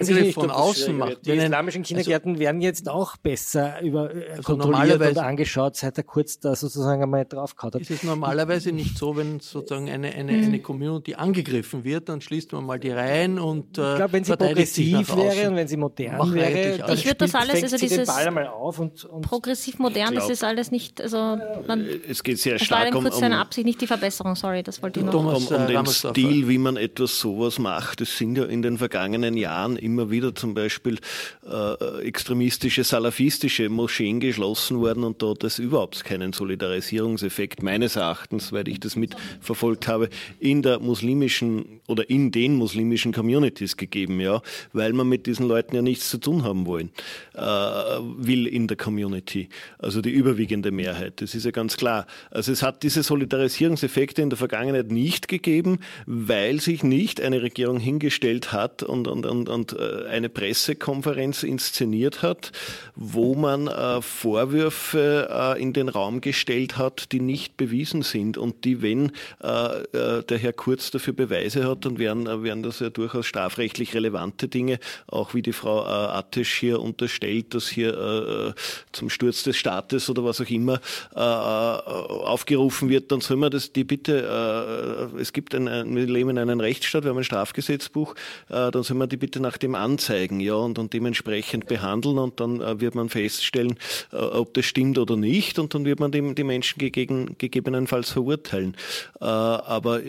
[0.00, 1.26] Angriff von außen macht.
[1.26, 5.98] Die islamischen Kindergärten also, werden jetzt auch besser über, äh, also kontrolliert oder angeschaut, seit
[5.98, 7.74] er kurz da sozusagen einmal drauf hat.
[7.76, 10.62] Ist es normalerweise nicht so, wenn sozusagen eine, eine, eine mhm.
[10.62, 14.36] Community angegriffen wird, dann schließt man mal die Reihen und äh, Ich glaube, wenn sie
[14.36, 19.04] progressiv wäre und wenn sie modern wäre, ich würde das alles, also dieses auf und,
[19.04, 23.18] und progressiv modern, das ist alles nicht, also man, es geht sehr stark um, kurz
[23.18, 25.14] seine Absicht, nicht die Verbesserung, sorry, das wollte ich noch.
[25.14, 28.00] Um, um den Stil, wie man etwas sowas macht.
[28.00, 30.98] Es sind ja in den vergangenen Jahren immer wieder zum Beispiel
[31.46, 38.68] äh, extremistische, salafistische Moscheen geschlossen worden und dort es überhaupt keinen Solidarisierungseffekt meines Erachtens, weil
[38.68, 44.92] ich das mitverfolgt habe, in der muslimischen oder in den muslimischen Communities gegeben, ja, weil
[44.92, 46.90] man mit diesen Leuten ja nichts zu tun haben wollen,
[47.34, 49.48] äh, will in der Community,
[49.78, 51.20] also die überwiegende Mehrheit.
[51.20, 52.06] Das ist ja ganz klar.
[52.30, 57.78] Also es hat diese Solidarisierungseffekte in der Vergangenheit nicht gegeben, weil sich nicht eine Regierung
[57.78, 59.72] hingestellt hat und, und, und, und
[60.08, 62.52] eine Pressekonferenz inszeniert hat,
[62.94, 68.64] wo man äh, Vorwürfe äh, in den Raum gestellt hat, die nicht bewiesen sind und
[68.64, 69.12] die, wenn
[69.42, 73.26] äh, äh der Herr Kurz dafür Beweise hat, dann wären, äh, wären das ja durchaus
[73.26, 78.54] strafrechtlich relevante Dinge, auch wie die Frau äh, Attesch hier unterstellt, dass hier
[78.92, 80.80] zum Sturz des Staates oder was auch immer
[81.14, 86.60] aufgerufen wird, dann soll man das, die bitte, es gibt ein, wir leben in einem
[86.60, 88.14] Rechtsstaat, wir haben ein Strafgesetzbuch,
[88.48, 92.60] dann soll man die bitte nach dem anzeigen ja, und, und dementsprechend behandeln und dann
[92.60, 93.76] äh, wird man feststellen,
[94.12, 98.10] äh, ob das stimmt oder nicht und dann wird man dem, die Menschen gegeben, gegebenenfalls
[98.10, 98.76] verurteilen.
[99.20, 100.00] Äh, aber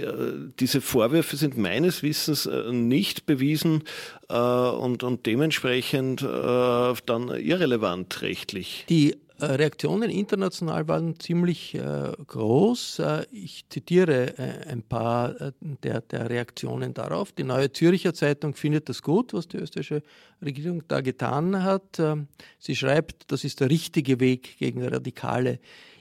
[0.60, 3.84] diese Vorwürfe sind meines Wissens nicht bewiesen
[4.28, 8.86] und, und dementsprechend dann irrelevant rechtlich.
[8.90, 13.00] Die Reaktionen international waren ziemlich äh, groß.
[13.00, 15.52] Äh, ich zitiere äh, ein paar äh,
[15.84, 17.32] der, der, Reaktionen darauf.
[17.32, 20.04] Die Neue Zürcher Zeitung findet das gut, was die österreichische
[20.44, 22.00] Regierung da getan hat.
[22.00, 22.28] Ähm,
[22.60, 25.60] sie schreibt, das ist der richtige Weg gegen radikale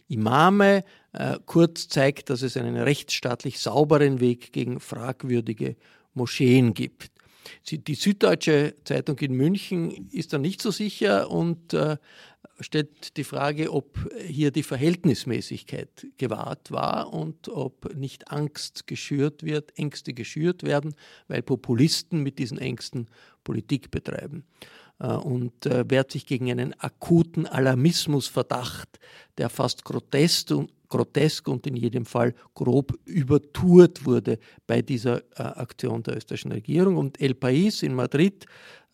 [0.09, 0.85] Imame.
[1.13, 5.77] Äh, Kurz zeigt, dass es einen rechtsstaatlich sauberen Weg gegen fragwürdige
[6.15, 7.11] Moscheen gibt.
[7.71, 11.97] Die Süddeutsche Zeitung in München ist da nicht so sicher und äh,
[12.61, 19.77] stellt die Frage, ob hier die Verhältnismäßigkeit gewahrt war und ob nicht Angst geschürt wird,
[19.79, 20.95] Ängste geschürt werden,
[21.29, 23.09] weil Populisten mit diesen Ängsten
[23.45, 24.45] Politik betreiben
[25.01, 29.01] äh, und äh, wehrt sich gegen einen akuten Alarmismusverdacht,
[29.39, 35.43] der fast grotesk und, grotesk und in jedem Fall grob übertourt wurde bei dieser äh,
[35.43, 36.97] Aktion der österreichischen Regierung.
[36.97, 38.47] Und El País in Madrid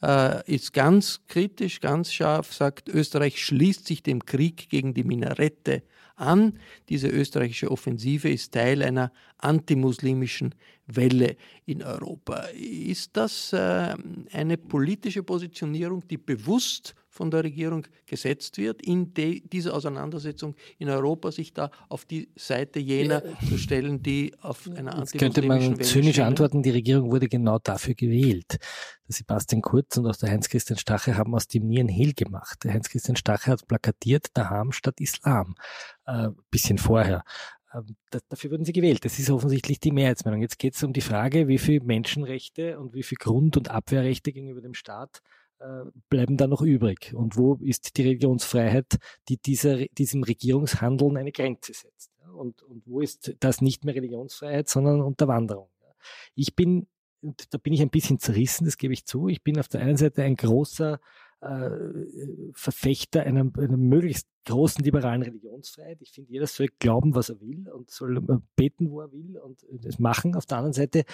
[0.03, 5.83] äh, ist ganz kritisch, ganz scharf, sagt, Österreich schließt sich dem Krieg gegen die Minarette
[6.17, 6.59] an.
[6.89, 10.55] Diese österreichische Offensive ist Teil einer antimuslimischen
[10.87, 12.47] Welle in Europa.
[12.55, 13.95] Ist das äh,
[14.33, 20.88] eine politische Positionierung, die bewusst von der Regierung gesetzt wird, in de, dieser Auseinandersetzung in
[20.88, 23.48] Europa sich da auf die Seite jener ja.
[23.48, 27.94] zu stellen, die auf einer Jetzt könnte man zynisch antworten, die Regierung wurde genau dafür
[27.94, 28.59] gewählt.
[29.09, 32.64] Der Sebastian Kurz und auch der Heinz-Christian Stache haben aus dem nie ein Hehl gemacht.
[32.64, 35.55] Der Heinz-Christian Stache hat plakatiert, Daham statt Islam.
[36.07, 37.22] Äh, bisschen vorher.
[37.74, 37.96] Ähm,
[38.29, 39.05] dafür wurden sie gewählt.
[39.05, 40.40] Das ist offensichtlich die Mehrheitsmeinung.
[40.40, 44.33] Jetzt geht es um die Frage, wie viel Menschenrechte und wie viel Grund- und Abwehrrechte
[44.33, 45.22] gegenüber dem Staat
[46.09, 47.12] bleiben da noch übrig?
[47.14, 52.11] Und wo ist die Religionsfreiheit, die dieser, diesem Regierungshandeln eine Grenze setzt?
[52.37, 55.69] Und, und wo ist das nicht mehr Religionsfreiheit, sondern Unterwanderung?
[56.35, 56.87] Ich bin,
[57.23, 59.29] da bin ich ein bisschen zerrissen, das gebe ich zu.
[59.29, 61.01] Ich bin auf der einen Seite ein großer
[61.40, 61.71] äh,
[62.53, 66.01] Verfechter einer, einer möglichst großen liberalen Religionsfreiheit.
[66.01, 69.38] Ich finde, jeder soll glauben, was er will und soll äh, beten, wo er will
[69.38, 70.35] und das machen.
[70.35, 71.05] Auf der anderen Seite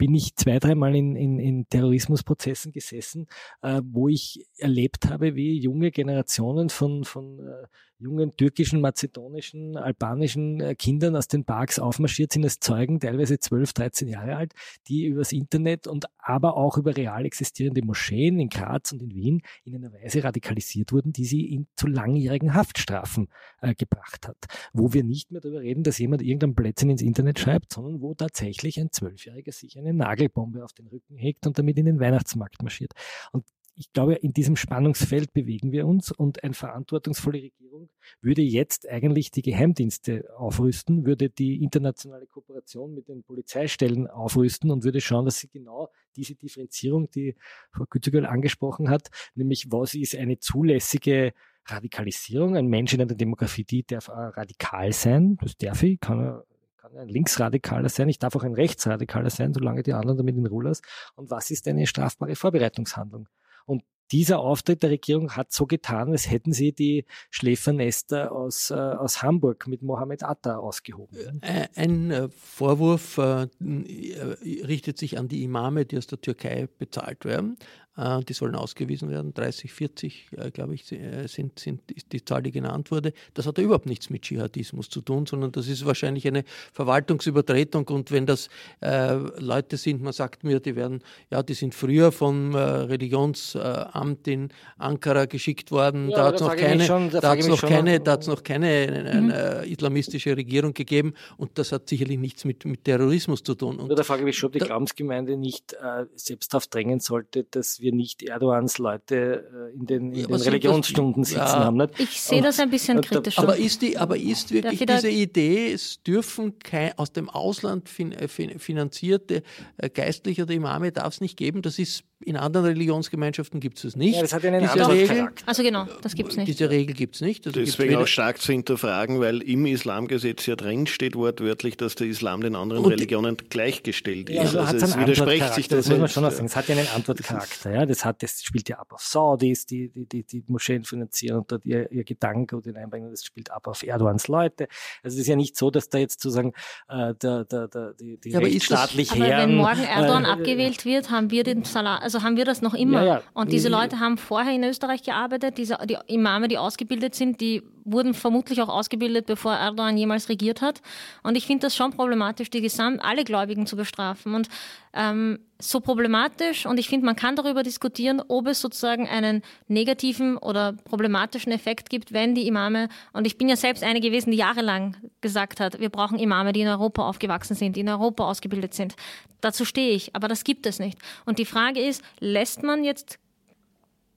[0.00, 3.26] bin ich zwei, dreimal in, in, in Terrorismusprozessen gesessen,
[3.60, 7.66] äh, wo ich erlebt habe, wie junge Generationen von, von äh,
[8.00, 13.74] jungen türkischen, mazedonischen, albanischen äh, Kindern aus den Parks aufmarschiert sind als Zeugen, teilweise 12,
[13.74, 14.54] 13 Jahre alt,
[14.88, 19.42] die übers Internet und aber auch über real existierende Moscheen in Graz und in Wien
[19.64, 23.28] in einer Weise radikalisiert wurden, die sie in zu langjährigen Haftstrafen
[23.60, 24.46] äh, gebracht hat.
[24.72, 28.14] Wo wir nicht mehr darüber reden, dass jemand irgendein Blödsinn ins Internet schreibt, sondern wo
[28.14, 32.62] tatsächlich ein Zwölfjähriger sich eine Nagelbombe auf den Rücken hegt und damit in den Weihnachtsmarkt
[32.62, 32.92] marschiert.
[33.32, 33.44] Und
[33.80, 37.88] ich glaube, in diesem Spannungsfeld bewegen wir uns und eine verantwortungsvolle Regierung
[38.20, 44.84] würde jetzt eigentlich die Geheimdienste aufrüsten, würde die internationale Kooperation mit den Polizeistellen aufrüsten und
[44.84, 47.36] würde schauen, dass sie genau diese Differenzierung, die
[47.72, 51.32] Frau Gütegel angesprochen hat, nämlich was ist eine zulässige
[51.64, 52.56] Radikalisierung.
[52.56, 56.44] Ein Mensch in einer Demografie, die darf radikal sein, das darf ich, kann er
[56.80, 60.46] kann ein Linksradikaler sein, ich darf auch ein Rechtsradikaler sein, solange die anderen damit in
[60.46, 60.82] Ruhe lassen.
[61.14, 63.28] Und was ist eine strafbare Vorbereitungshandlung?
[63.66, 68.74] Und dieser Auftritt der Regierung hat so getan, als hätten sie die Schläfernester aus, äh,
[68.74, 71.42] aus Hamburg mit Mohammed Atta ausgehoben.
[71.42, 77.24] Äh, ein äh, Vorwurf äh, richtet sich an die Imame, die aus der Türkei bezahlt
[77.24, 77.56] werden.
[78.00, 79.34] Äh, die sollen ausgewiesen werden.
[79.34, 83.12] 30, 40, äh, glaube ich, äh, sind, sind, ist die Zahl, die genannt wurde.
[83.34, 87.86] Das hat ja überhaupt nichts mit Dschihadismus zu tun, sondern das ist wahrscheinlich eine Verwaltungsübertretung.
[87.88, 88.48] Und wenn das
[88.80, 94.26] äh, Leute sind, man sagt mir, die werden, ja, die sind früher vom äh, Religionsamt
[94.28, 96.08] in Ankara geschickt worden.
[96.08, 99.20] Ja, da hat es noch keine, schon, da hat's noch keine, da hat's noch keine
[99.20, 99.30] mhm.
[99.30, 101.12] äh, islamistische Regierung gegeben.
[101.36, 103.78] Und das hat sicherlich nichts mit, mit Terrorismus zu tun.
[103.78, 105.76] Und da frage ich mich schon, ob die Glaubensgemeinde nicht
[106.14, 110.36] selbst darauf drängen sollte, dass wir nicht Erdogans Leute äh, in den, in ja, den
[110.36, 111.64] Religionsstunden sitzen ja.
[111.64, 111.76] haben.
[111.76, 111.98] Nicht?
[111.98, 113.38] Ich sehe das ein bisschen kritisch.
[113.38, 118.12] Aber ist, die, aber ist wirklich diese Idee, es dürfen kein, aus dem Ausland fin,
[118.12, 119.42] äh, finanzierte
[119.76, 123.82] äh, Geistliche oder Imame darf es nicht geben, das ist in anderen Religionsgemeinschaften gibt es
[123.82, 124.16] das nicht.
[124.16, 126.48] Ja, das hat ja einen diese Regel, Also genau, das gibt es nicht.
[126.48, 127.46] Diese Regel gibt es nicht.
[127.46, 132.08] Also Deswegen auch stark zu hinterfragen, weil im Islamgesetz ja drin steht wortwörtlich, dass der
[132.08, 134.36] Islam den anderen Und Religionen gleichgestellt ist.
[134.36, 135.86] Ja, also, also es widerspricht sich das.
[135.86, 136.46] Das muss man schon sagen.
[136.46, 137.72] Es hat ja einen Antwortcharakter.
[137.72, 137.86] Ja?
[137.86, 141.50] Das, hat, das spielt ja ab auf Saudis, die die, die, die Moscheen finanzieren und
[141.50, 143.10] dort ihr, ihr Gedanke und einbringen.
[143.10, 144.68] Das spielt ab auf Erdogans Leute.
[145.02, 146.52] Also es ist ja nicht so, dass da jetzt sozusagen
[146.88, 151.10] äh, der, der, der, die, die ja, rechtsstaatlich aber wenn morgen Erdogan äh, abgewählt wird,
[151.10, 153.02] haben wir den Salat also haben wir das noch immer.
[153.02, 153.22] Ja, ja.
[153.34, 157.62] Und diese Leute haben vorher in Österreich gearbeitet, diese die Imame, die ausgebildet sind, die
[157.90, 160.80] wurden vermutlich auch ausgebildet, bevor Erdogan jemals regiert hat.
[161.22, 164.34] Und ich finde das schon problematisch, die Gesamt alle Gläubigen zu bestrafen.
[164.34, 164.48] Und
[164.92, 170.36] ähm, so problematisch und ich finde, man kann darüber diskutieren, ob es sozusagen einen negativen
[170.36, 174.38] oder problematischen Effekt gibt, wenn die Imame, und ich bin ja selbst eine gewesen, die
[174.38, 178.74] jahrelang gesagt hat, wir brauchen Imame, die in Europa aufgewachsen sind, die in Europa ausgebildet
[178.74, 178.96] sind.
[179.40, 180.98] Dazu stehe ich, aber das gibt es nicht.
[181.24, 183.18] Und die Frage ist, lässt man jetzt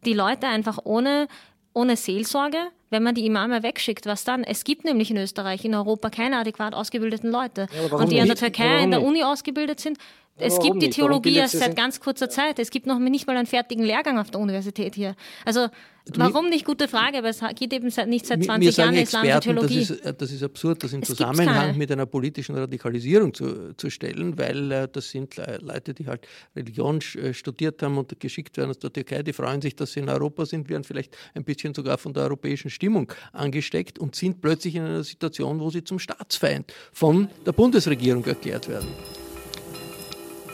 [0.06, 1.28] die Leute einfach ohne,
[1.74, 2.58] ohne Seelsorge
[2.94, 4.44] wenn man die Imame wegschickt, was dann?
[4.44, 7.68] Es gibt nämlich in Österreich, in Europa keine adäquat ausgebildeten Leute.
[7.76, 9.98] Ja, und die in der Türkei in der Uni ausgebildet sind,
[10.38, 12.58] es gibt die Theologie erst seit ganz kurzer Zeit.
[12.58, 15.16] Es gibt noch nicht mal einen fertigen Lehrgang auf der Universität hier.
[15.46, 15.68] Also
[16.16, 16.66] warum nicht?
[16.66, 19.80] Gute Frage, aber es geht eben seit, nicht seit 20 mir Jahren islamische Theologie.
[19.80, 23.90] Das ist, das ist absurd, das im es Zusammenhang mit einer politischen Radikalisierung zu, zu
[23.92, 28.72] stellen, weil äh, das sind Leute, die halt Religion äh, studiert haben und geschickt werden
[28.72, 31.74] aus der Türkei, die freuen sich, dass sie in Europa sind, werden vielleicht ein bisschen
[31.76, 36.00] sogar von der europäischen Stimmung angesteckt und sind plötzlich in einer Situation, wo sie zum
[36.00, 38.88] Staatsfeind von der Bundesregierung erklärt werden.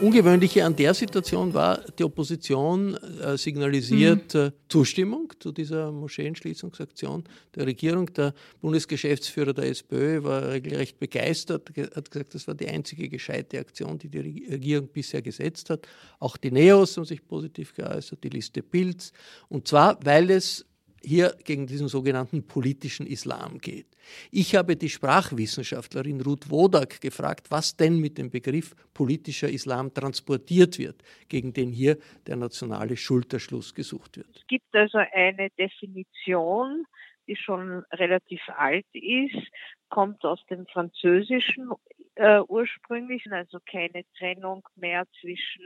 [0.01, 4.39] Ungewöhnliche an der Situation war, die Opposition äh, signalisiert mhm.
[4.39, 8.05] äh, Zustimmung zu dieser Moscheenschließungsaktion der Regierung.
[8.13, 13.97] Der Bundesgeschäftsführer der SPÖ war regelrecht begeistert, hat gesagt, das war die einzige gescheite Aktion,
[13.97, 15.85] die die Regierung bisher gesetzt hat.
[16.19, 19.12] Auch die Neos haben sich positiv geäußert, die Liste Pilz.
[19.49, 20.65] Und zwar, weil es
[21.03, 23.88] hier gegen diesen sogenannten politischen Islam geht.
[24.32, 30.78] Ich habe die Sprachwissenschaftlerin Ruth Wodak gefragt, was denn mit dem Begriff politischer Islam transportiert
[30.80, 34.36] wird, gegen den hier der nationale Schulterschluss gesucht wird.
[34.36, 36.86] Es gibt also eine Definition,
[37.28, 39.48] die schon relativ alt ist,
[39.89, 41.72] kommt aus dem Französischen
[42.15, 45.63] äh, ursprünglich, also keine Trennung mehr zwischen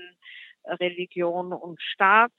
[0.66, 2.34] Religion und Staat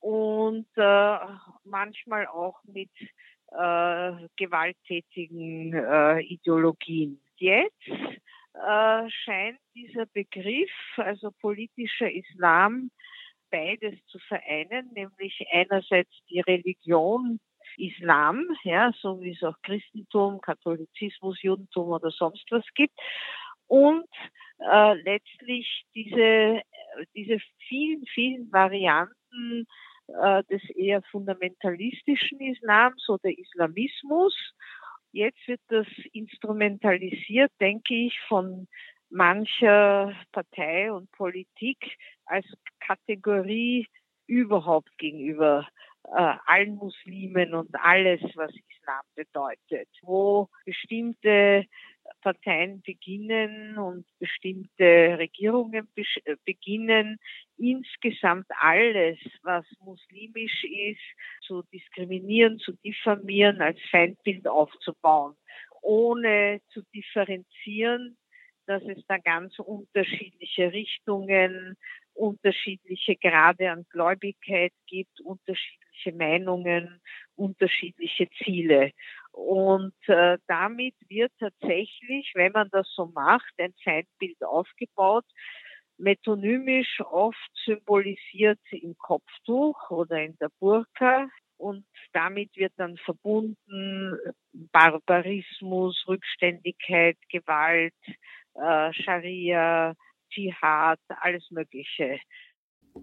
[0.00, 1.16] und äh,
[1.64, 2.90] manchmal auch mit
[3.58, 7.20] äh, gewalttätigen äh, Ideologien.
[7.36, 12.90] Jetzt äh, scheint dieser Begriff, also politischer Islam,
[13.50, 17.38] beides zu vereinen, nämlich einerseits die Religion
[17.76, 22.98] Islam, ja, so wie es auch Christentum, Katholizismus, Judentum oder sonst was gibt,
[23.66, 24.08] und
[24.58, 26.60] äh, letztlich diese,
[27.14, 27.38] diese
[27.68, 29.66] vielen, vielen Varianten
[30.20, 34.34] äh, des eher fundamentalistischen Islams oder Islamismus.
[35.12, 38.66] Jetzt wird das instrumentalisiert, denke ich, von
[39.10, 42.46] mancher Partei und Politik als
[42.80, 43.86] Kategorie
[44.26, 45.68] überhaupt gegenüber
[46.04, 51.66] äh, allen Muslimen und alles, was Islam bedeutet, wo bestimmte
[52.20, 57.18] Parteien beginnen und bestimmte Regierungen äh, beginnen,
[57.56, 61.00] insgesamt alles, was muslimisch ist,
[61.46, 65.36] zu diskriminieren, zu diffamieren, als Feindbild aufzubauen,
[65.82, 68.16] ohne zu differenzieren,
[68.66, 71.76] dass es da ganz unterschiedliche Richtungen,
[72.14, 77.00] unterschiedliche Grade an Gläubigkeit gibt, unterschiedliche Meinungen,
[77.34, 78.92] unterschiedliche Ziele.
[79.32, 85.24] Und äh, damit wird tatsächlich, wenn man das so macht, ein Feindbild aufgebaut,
[85.96, 91.28] metonymisch oft symbolisiert im Kopftuch oder in der Burka.
[91.56, 94.18] Und damit wird dann verbunden
[94.52, 97.94] Barbarismus, Rückständigkeit, Gewalt,
[98.54, 99.94] äh, Scharia,
[100.30, 102.18] Dschihad, alles Mögliche.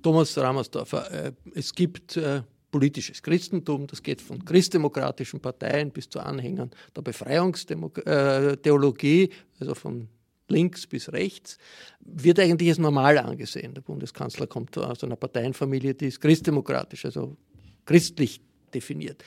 [0.03, 6.19] Thomas Ramersdorfer, äh, es gibt äh, politisches Christentum, das geht von christdemokratischen Parteien bis zu
[6.19, 9.29] Anhängern der Befreiungstheologie, äh,
[9.59, 10.07] also von
[10.47, 11.57] links bis rechts,
[11.99, 13.73] wird eigentlich als normal angesehen.
[13.73, 17.37] Der Bundeskanzler kommt aus einer Parteienfamilie, die ist christdemokratisch, also
[17.85, 18.41] christlich
[18.73, 19.23] definiert.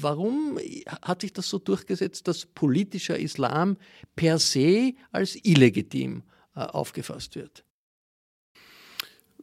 [0.00, 0.58] Warum
[1.02, 3.76] hat sich das so durchgesetzt, dass politischer Islam
[4.14, 6.22] per se als illegitim
[6.54, 7.64] äh, aufgefasst wird?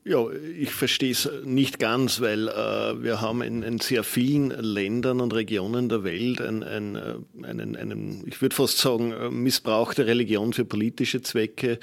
[0.04, 5.22] Ja, ich verstehe es nicht ganz, weil äh, wir haben in, in, sehr vielen Ländern
[5.22, 9.96] und Regionen der Welt ein, ein, äh, einen, einen, ich würde fast sagen, äh, Missbrauch
[10.00, 11.78] Religion für politische Zwecke.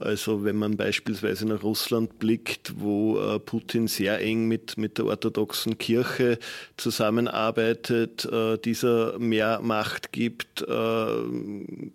[0.00, 5.06] Also wenn man beispielsweise nach Russland blickt, wo äh, Putin sehr eng mit, mit der
[5.06, 6.40] orthodoxen Kirche
[6.76, 11.06] zusammenarbeitet, äh, dieser mehr Macht gibt, äh,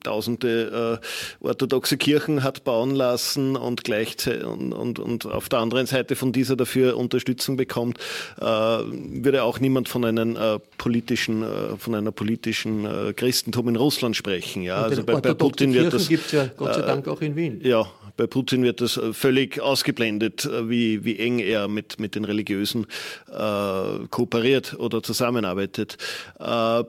[0.02, 1.02] tausende
[1.42, 6.32] orthodoxe Kirchen hat bauen lassen und gleichzeitig und, und, und auf der anderen Seite von
[6.32, 7.98] dieser dafür Unterstützung bekommt,
[8.40, 14.16] äh, würde auch niemand von einem äh, politischen, äh, von einer politischen Christentum in Russland
[14.16, 14.64] sprechen.
[14.64, 17.36] Ja, also bei, bei Putin wird das gibt es ja Gott sei Dank auch in
[17.36, 17.60] Wien.
[17.64, 17.86] Ja,
[18.18, 22.86] bei Putin wird das völlig ausgeblendet, wie, wie eng er mit, mit den Religiösen
[23.30, 25.98] äh, kooperiert oder zusammenarbeitet.
[26.40, 26.84] Äh,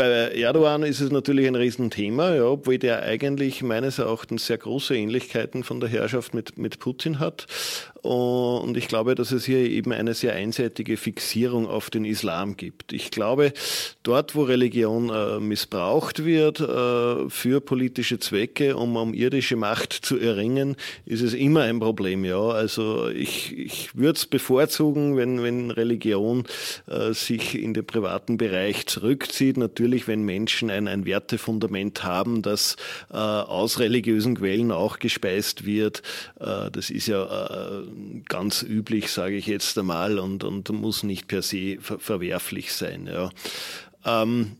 [0.00, 4.96] bei Erdogan ist es natürlich ein Riesenthema, ja, obwohl der eigentlich meines Erachtens sehr große
[4.96, 7.46] Ähnlichkeiten von der Herrschaft mit, mit Putin hat.
[8.02, 12.94] Und ich glaube, dass es hier eben eine sehr einseitige Fixierung auf den Islam gibt.
[12.94, 13.52] Ich glaube,
[14.02, 20.18] dort, wo Religion äh, missbraucht wird äh, für politische Zwecke, um, um irdische Macht zu
[20.18, 22.24] erringen, ist es immer ein Problem.
[22.24, 26.44] Ja, also ich, ich würde es bevorzugen, wenn, wenn Religion
[26.86, 29.58] äh, sich in den privaten Bereich zurückzieht.
[29.58, 32.76] Natürlich, wenn Menschen ein, ein Wertefundament haben, das
[33.10, 36.02] äh, aus religiösen Quellen auch gespeist wird.
[36.38, 37.89] Äh, das ist ja äh,
[38.28, 43.06] ganz üblich, sage ich jetzt einmal, und, und muss nicht per se ver verwerflich sein.
[43.06, 43.30] Ja.
[44.04, 44.56] Ähm,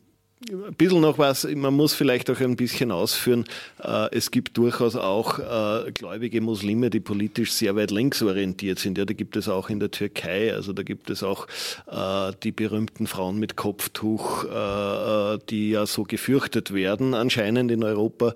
[0.48, 3.44] ein bisschen noch was, man muss vielleicht auch ein bisschen ausführen,
[3.82, 8.96] äh, es gibt durchaus auch äh, gläubige Muslime, die politisch sehr weit links orientiert sind.
[8.96, 11.46] Ja, da gibt es auch in der Türkei, also da gibt es auch
[11.90, 14.44] äh, die berühmten Frauen mit Kopftuch,
[15.50, 18.34] die ja so gefürchtet werden, anscheinend in Europa,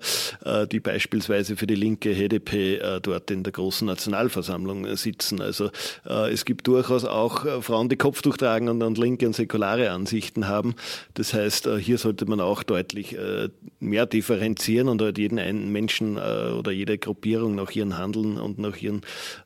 [0.71, 5.41] die beispielsweise für die linke HDP dort in der großen Nationalversammlung sitzen.
[5.41, 5.71] Also
[6.03, 10.75] es gibt durchaus auch Frauen, die Kopftuch tragen und, und linke und säkulare Ansichten haben.
[11.13, 13.47] Das heißt, hier hier sollte man auch deutlich äh,
[13.79, 18.59] mehr differenzieren und halt jeden einen Menschen äh, oder jede Gruppierung nach ihren Handeln und
[18.59, 19.01] nach ihren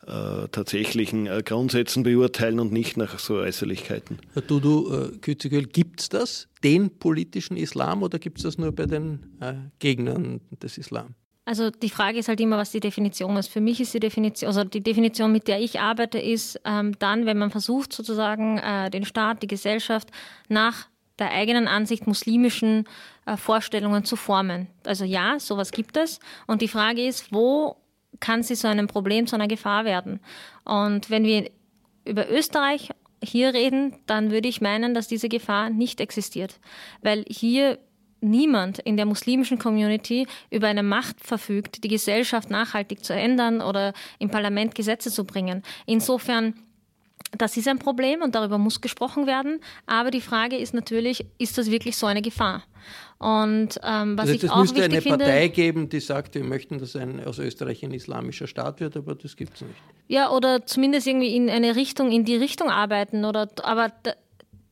[0.08, 4.18] äh, tatsächlichen Grundsätzen beurteilen und nicht nach so Äußerlichkeiten.
[4.34, 8.88] Herr Dudu äh, gibt es das, den politischen Islam, oder gibt es das nur bei
[8.88, 9.20] den
[9.78, 11.14] Gegnern des Islam?
[11.46, 13.48] Also die Frage ist halt immer, was die Definition ist.
[13.48, 17.26] Für mich ist die Definition, also die Definition, mit der ich arbeite, ist ähm, dann,
[17.26, 20.10] wenn man versucht, sozusagen äh, den Staat, die Gesellschaft
[20.48, 20.88] nach
[21.20, 22.86] der eigenen Ansicht muslimischen
[23.26, 24.68] äh, Vorstellungen zu formen.
[24.86, 26.20] Also ja, sowas gibt es.
[26.48, 27.78] Und die Frage ist, wo
[28.20, 30.20] kann sie zu einem Problem, zu einer Gefahr werden?
[30.66, 31.50] Und wenn wir
[32.06, 32.90] über Österreich
[33.24, 36.60] hier reden, dann würde ich meinen, dass diese Gefahr nicht existiert.
[37.02, 37.80] Weil hier
[38.22, 43.94] niemand in der muslimischen Community über eine Macht verfügt, die Gesellschaft nachhaltig zu ändern oder
[44.20, 45.64] im Parlament Gesetze zu bringen.
[45.86, 46.56] Insofern
[47.38, 49.62] das ist ein Problem und darüber muss gesprochen werden.
[49.86, 52.64] Aber die Frage ist natürlich, ist das wirklich so eine Gefahr?
[53.18, 56.80] Und ähm, was also ich auch müsste eine finde, Partei geben, die sagt, wir möchten,
[56.80, 59.76] dass ein, aus Österreich ein islamischer Staat wird, aber das gibt es nicht.
[60.08, 63.26] Ja, oder zumindest irgendwie in eine Richtung, in die Richtung arbeiten.
[63.26, 63.92] Oder, aber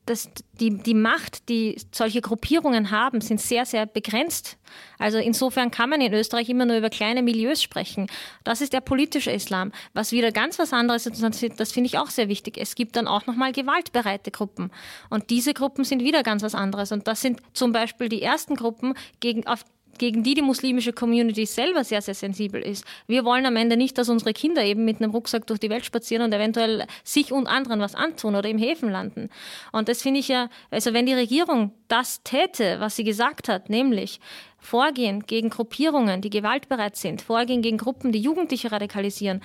[0.08, 0.30] das,
[0.60, 4.58] die, die Macht, die solche Gruppierungen haben, sind sehr, sehr begrenzt.
[4.98, 8.08] Also insofern kann man in Österreich immer nur über kleine Milieus sprechen.
[8.44, 9.72] Das ist der politische Islam.
[9.94, 11.22] Was wieder ganz was anderes ist,
[11.58, 12.58] das finde ich auch sehr wichtig.
[12.58, 14.72] Es gibt dann auch nochmal gewaltbereite Gruppen.
[15.10, 16.92] Und diese Gruppen sind wieder ganz was anderes.
[16.92, 19.64] Und das sind zum Beispiel die ersten Gruppen, gegen, auf
[19.98, 22.86] gegen die die muslimische Community selber sehr, sehr sensibel ist.
[23.08, 25.86] Wir wollen am Ende nicht, dass unsere Kinder eben mit einem Rucksack durch die Welt
[25.86, 29.30] spazieren und eventuell sich und anderen was antun oder im Häfen landen.
[29.72, 33.70] Und das finde ich ja, also wenn die Regierung das täte, was sie gesagt hat,
[33.70, 34.20] nämlich
[34.60, 39.42] Vorgehen gegen Gruppierungen, die gewaltbereit sind, Vorgehen gegen Gruppen, die Jugendliche radikalisieren,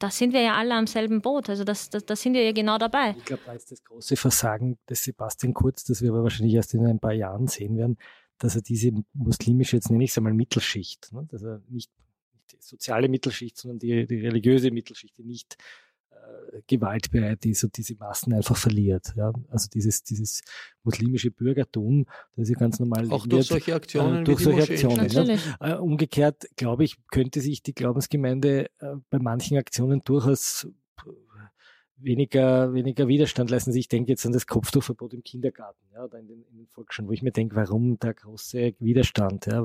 [0.00, 1.50] da sind wir ja alle am selben Boot.
[1.50, 3.14] Also das, das, da sind wir ja genau dabei.
[3.18, 6.74] Ich glaube, da ist das große Versagen des Sebastian Kurz, das wir aber wahrscheinlich erst
[6.74, 7.98] in ein paar Jahren sehen werden,
[8.40, 11.90] dass er diese muslimische, jetzt nenne ich es einmal Mittelschicht, ne, dass er nicht,
[12.32, 15.56] nicht die soziale Mittelschicht, sondern die, die religiöse Mittelschicht, die nicht
[16.10, 19.12] äh, gewaltbereit ist und diese Massen einfach verliert.
[19.14, 19.32] Ja?
[19.50, 20.40] Also dieses, dieses
[20.82, 23.10] muslimische Bürgertum, das ist ja ganz normal.
[23.10, 24.22] Auch durch solche Aktionen.
[24.22, 25.08] Äh, durch solche Aktionen.
[25.08, 25.76] Ja?
[25.76, 30.66] Äh, umgekehrt, glaube ich, könnte sich die Glaubensgemeinde äh, bei manchen Aktionen durchaus
[32.02, 33.74] weniger, weniger Widerstand leisten.
[33.74, 37.08] Ich denke jetzt an das Kopftuchverbot im Kindergarten ja, oder in den, in den Volksschulen,
[37.08, 39.46] wo ich mir denke, warum der große Widerstand?
[39.46, 39.62] Ja,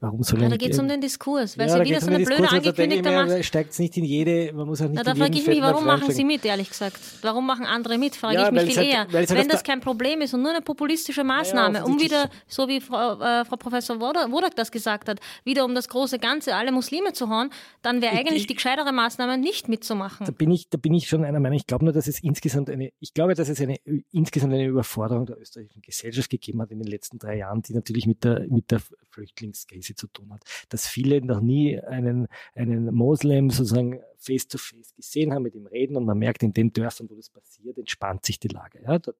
[0.00, 2.24] warum soll ja, da geht es um den Diskurs, weil ja, sie wieder so eine
[2.24, 3.44] blöde angekündigte Macht.
[3.44, 5.84] steigt es nicht in jede, man muss auch nicht ja, Da frage ich mich, warum
[5.84, 6.98] machen Sie mit, ehrlich gesagt?
[7.22, 9.06] Warum machen andere mit, frage ja, ich mich viel halt, eher.
[9.12, 12.80] Halt Wenn das kein Problem ist und nur eine populistische Maßnahme, um wieder, so wie
[12.80, 17.12] Frau, äh, Frau Professor Wodak das gesagt hat, wieder um das große Ganze, alle Muslime
[17.12, 17.50] zu hauen,
[17.82, 20.26] dann wäre eigentlich ich, die gescheitere Maßnahme, nicht mitzumachen.
[20.26, 21.56] Da bin ich, da bin ich schon einer Meinung.
[21.56, 23.76] Ich glaube nur, dass es insgesamt eine, ich glaube, dass es eine,
[24.10, 28.06] insgesamt eine Überforderung der österreichischen Gesellschaft gegeben hat in den letzten drei Jahren, die natürlich
[28.06, 30.42] mit der, mit der Flüchtlingskrise zu tun hat.
[30.68, 35.66] Dass viele noch nie einen, einen Moslem sozusagen face to face gesehen haben, mit ihm
[35.66, 38.80] reden und man merkt in den Dörfern, wo das passiert, entspannt sich die Lage.
[38.82, 39.16] Ja, dort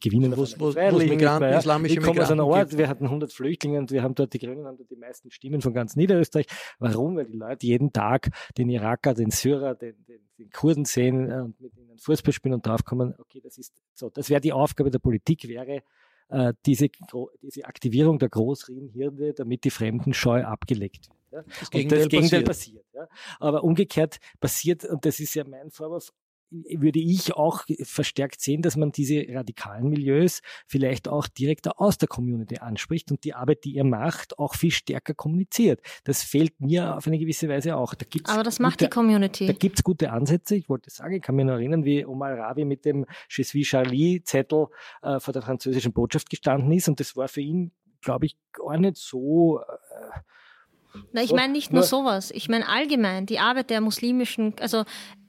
[0.00, 1.58] gewinnen wo, wo, wo Migranten, ja.
[1.58, 4.38] islamische ich komme aus einem Ort, wir hatten 100 Flüchtlinge und wir haben dort, die
[4.38, 6.46] Grünen haben dort die meisten Stimmen von ganz Niederösterreich.
[6.78, 7.16] Warum?
[7.16, 11.40] Weil die Leute jeden Tag den Iraker, den Syrer, den, den, den Kurden sehen äh,
[11.40, 14.10] und mit ihnen Fußball spielen und draufkommen, okay, das ist so.
[14.10, 15.82] Das wäre die Aufgabe der Politik, wäre,
[16.28, 16.88] äh, diese,
[17.42, 21.44] diese Aktivierung der Großriemenhirne, damit die Fremdenscheu abgelegt wird.
[21.46, 21.52] Ja?
[21.60, 22.84] Das Gegenteil, das Gegenteil passiert.
[22.92, 23.08] passiert ja?
[23.40, 26.12] Aber umgekehrt passiert, und das ist ja mein Vorwurf,
[26.78, 32.08] würde ich auch verstärkt sehen, dass man diese radikalen Milieus vielleicht auch direkter aus der
[32.08, 35.80] Community anspricht und die Arbeit, die ihr macht, auch viel stärker kommuniziert.
[36.04, 37.94] Das fehlt mir auf eine gewisse Weise auch.
[37.94, 39.46] Da gibt's Aber das macht gute, die Community.
[39.46, 40.56] Da gibt es gute Ansätze.
[40.56, 43.66] Ich wollte sagen, ich kann mich noch erinnern, wie Omar Ravi mit dem Je suis
[43.66, 44.66] Charlie Zettel
[45.02, 48.78] äh, vor der französischen Botschaft gestanden ist und das war für ihn, glaube ich, gar
[48.78, 50.20] nicht so äh,
[51.12, 52.30] na, ich meine nicht nur sowas.
[52.30, 54.84] Ich meine allgemein die Arbeit der muslimischen, also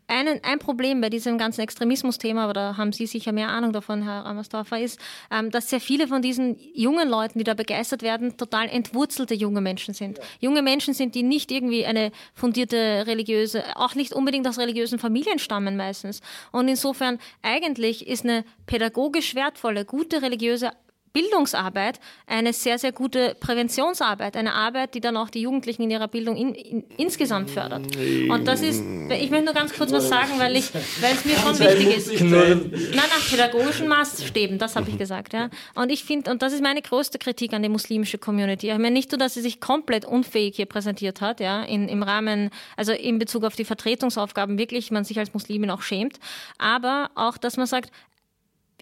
[0.08, 4.03] ein, ein Problem bei diesem ganzen Extremismus-Thema, aber da haben Sie sicher mehr Ahnung davon,
[4.03, 4.99] Herr Rammersdorfer, ist,
[5.32, 9.62] ähm, dass sehr viele von diesen jungen Leuten, die da begeistert werden, total entwurzelte junge
[9.62, 10.18] Menschen sind.
[10.18, 10.24] Ja.
[10.41, 15.39] Junge Menschen sind, die nicht irgendwie eine fundierte religiöse, auch nicht unbedingt aus religiösen Familien
[15.39, 16.22] stammen meistens.
[16.51, 20.72] Und insofern eigentlich ist eine pädagogisch wertvolle, gute religiöse
[21.16, 26.09] Bildungsarbeit eine sehr, sehr gute Präventionsarbeit, eine Arbeit, die dann auch die Jugendlichen in ihrer
[26.09, 27.95] Bildung in, in, insgesamt fördert.
[28.30, 31.36] Und das ist, ich möchte nur ganz kurz was sagen, weil, ich, weil es mir
[31.38, 32.22] schon wichtig ist.
[32.22, 35.32] Nein, nach pädagogischen Maßstäben, das habe ich gesagt.
[35.32, 35.49] Ja.
[35.74, 38.70] Und ich finde, und das ist meine größte Kritik an die muslimische Community.
[38.70, 42.03] Ich meine nicht nur, dass sie sich komplett unfähig hier präsentiert hat, ja, in, im
[42.03, 46.20] Rahmen, also in Bezug auf die Vertretungsaufgaben, wirklich man sich als Muslimin auch schämt,
[46.57, 47.89] aber auch, dass man sagt,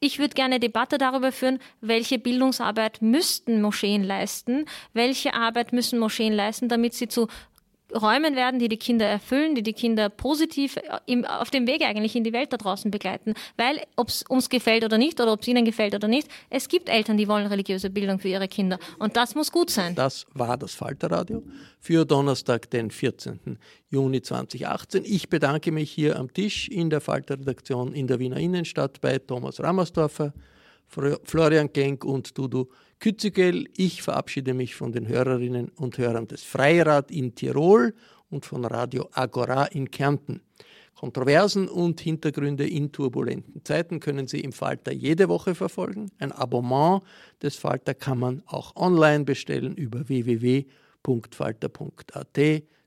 [0.03, 6.33] ich würde gerne Debatte darüber führen, welche Bildungsarbeit müssten Moscheen leisten, welche Arbeit müssen Moscheen
[6.33, 7.27] leisten, damit sie zu
[7.95, 12.15] Räumen werden, die die Kinder erfüllen, die die Kinder positiv im, auf dem Weg eigentlich
[12.15, 13.33] in die Welt da draußen begleiten.
[13.57, 16.67] Weil, ob es uns gefällt oder nicht, oder ob es ihnen gefällt oder nicht, es
[16.67, 18.79] gibt Eltern, die wollen religiöse Bildung für ihre Kinder.
[18.99, 19.95] Und das muss gut sein.
[19.95, 21.43] Das war das Falterradio
[21.79, 23.57] für Donnerstag, den 14.
[23.89, 25.03] Juni 2018.
[25.05, 29.59] Ich bedanke mich hier am Tisch in der Falterredaktion in der Wiener Innenstadt bei Thomas
[29.59, 30.33] Rammersdorfer,
[30.87, 32.69] Florian Genk und Dudu
[32.99, 33.65] Kützigel.
[33.75, 37.93] Ich verabschiede mich von den Hörerinnen und Hörern des Freirad in Tirol
[38.29, 40.41] und von Radio Agora in Kärnten.
[40.95, 46.11] Kontroversen und Hintergründe in turbulenten Zeiten können Sie im Falter jede Woche verfolgen.
[46.17, 47.01] Ein Abonnement
[47.41, 50.63] des Falter kann man auch online bestellen über www.falter.at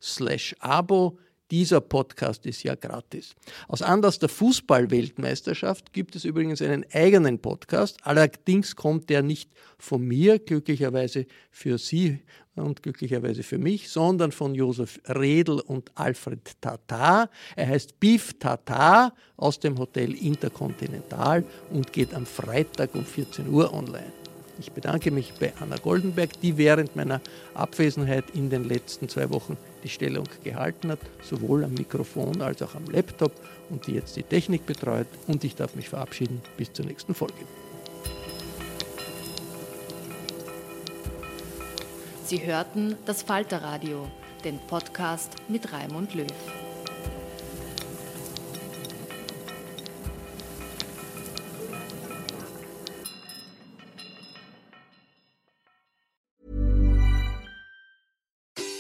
[0.01, 1.19] slash abo.
[1.53, 3.37] Dieser Podcast ist ja gratis.
[3.69, 7.99] Aus Anlass der Fußball-Weltmeisterschaft gibt es übrigens einen eigenen Podcast.
[8.03, 12.19] Allerdings kommt der nicht von mir, glücklicherweise für Sie
[12.57, 17.31] und glücklicherweise für mich, sondern von Josef Redl und Alfred Tatar.
[17.55, 23.73] Er heißt Beef Tatar aus dem Hotel Intercontinental und geht am Freitag um 14 Uhr
[23.73, 24.26] online.
[24.59, 27.21] Ich bedanke mich bei Anna Goldenberg, die während meiner
[27.55, 32.75] Abwesenheit in den letzten zwei Wochen die Stellung gehalten hat, sowohl am Mikrofon als auch
[32.75, 33.33] am Laptop
[33.69, 35.07] und die jetzt die Technik betreut.
[35.27, 36.41] Und ich darf mich verabschieden.
[36.57, 37.35] Bis zur nächsten Folge.
[42.25, 44.09] Sie hörten das Falterradio,
[44.43, 46.27] den Podcast mit Raimund Löw.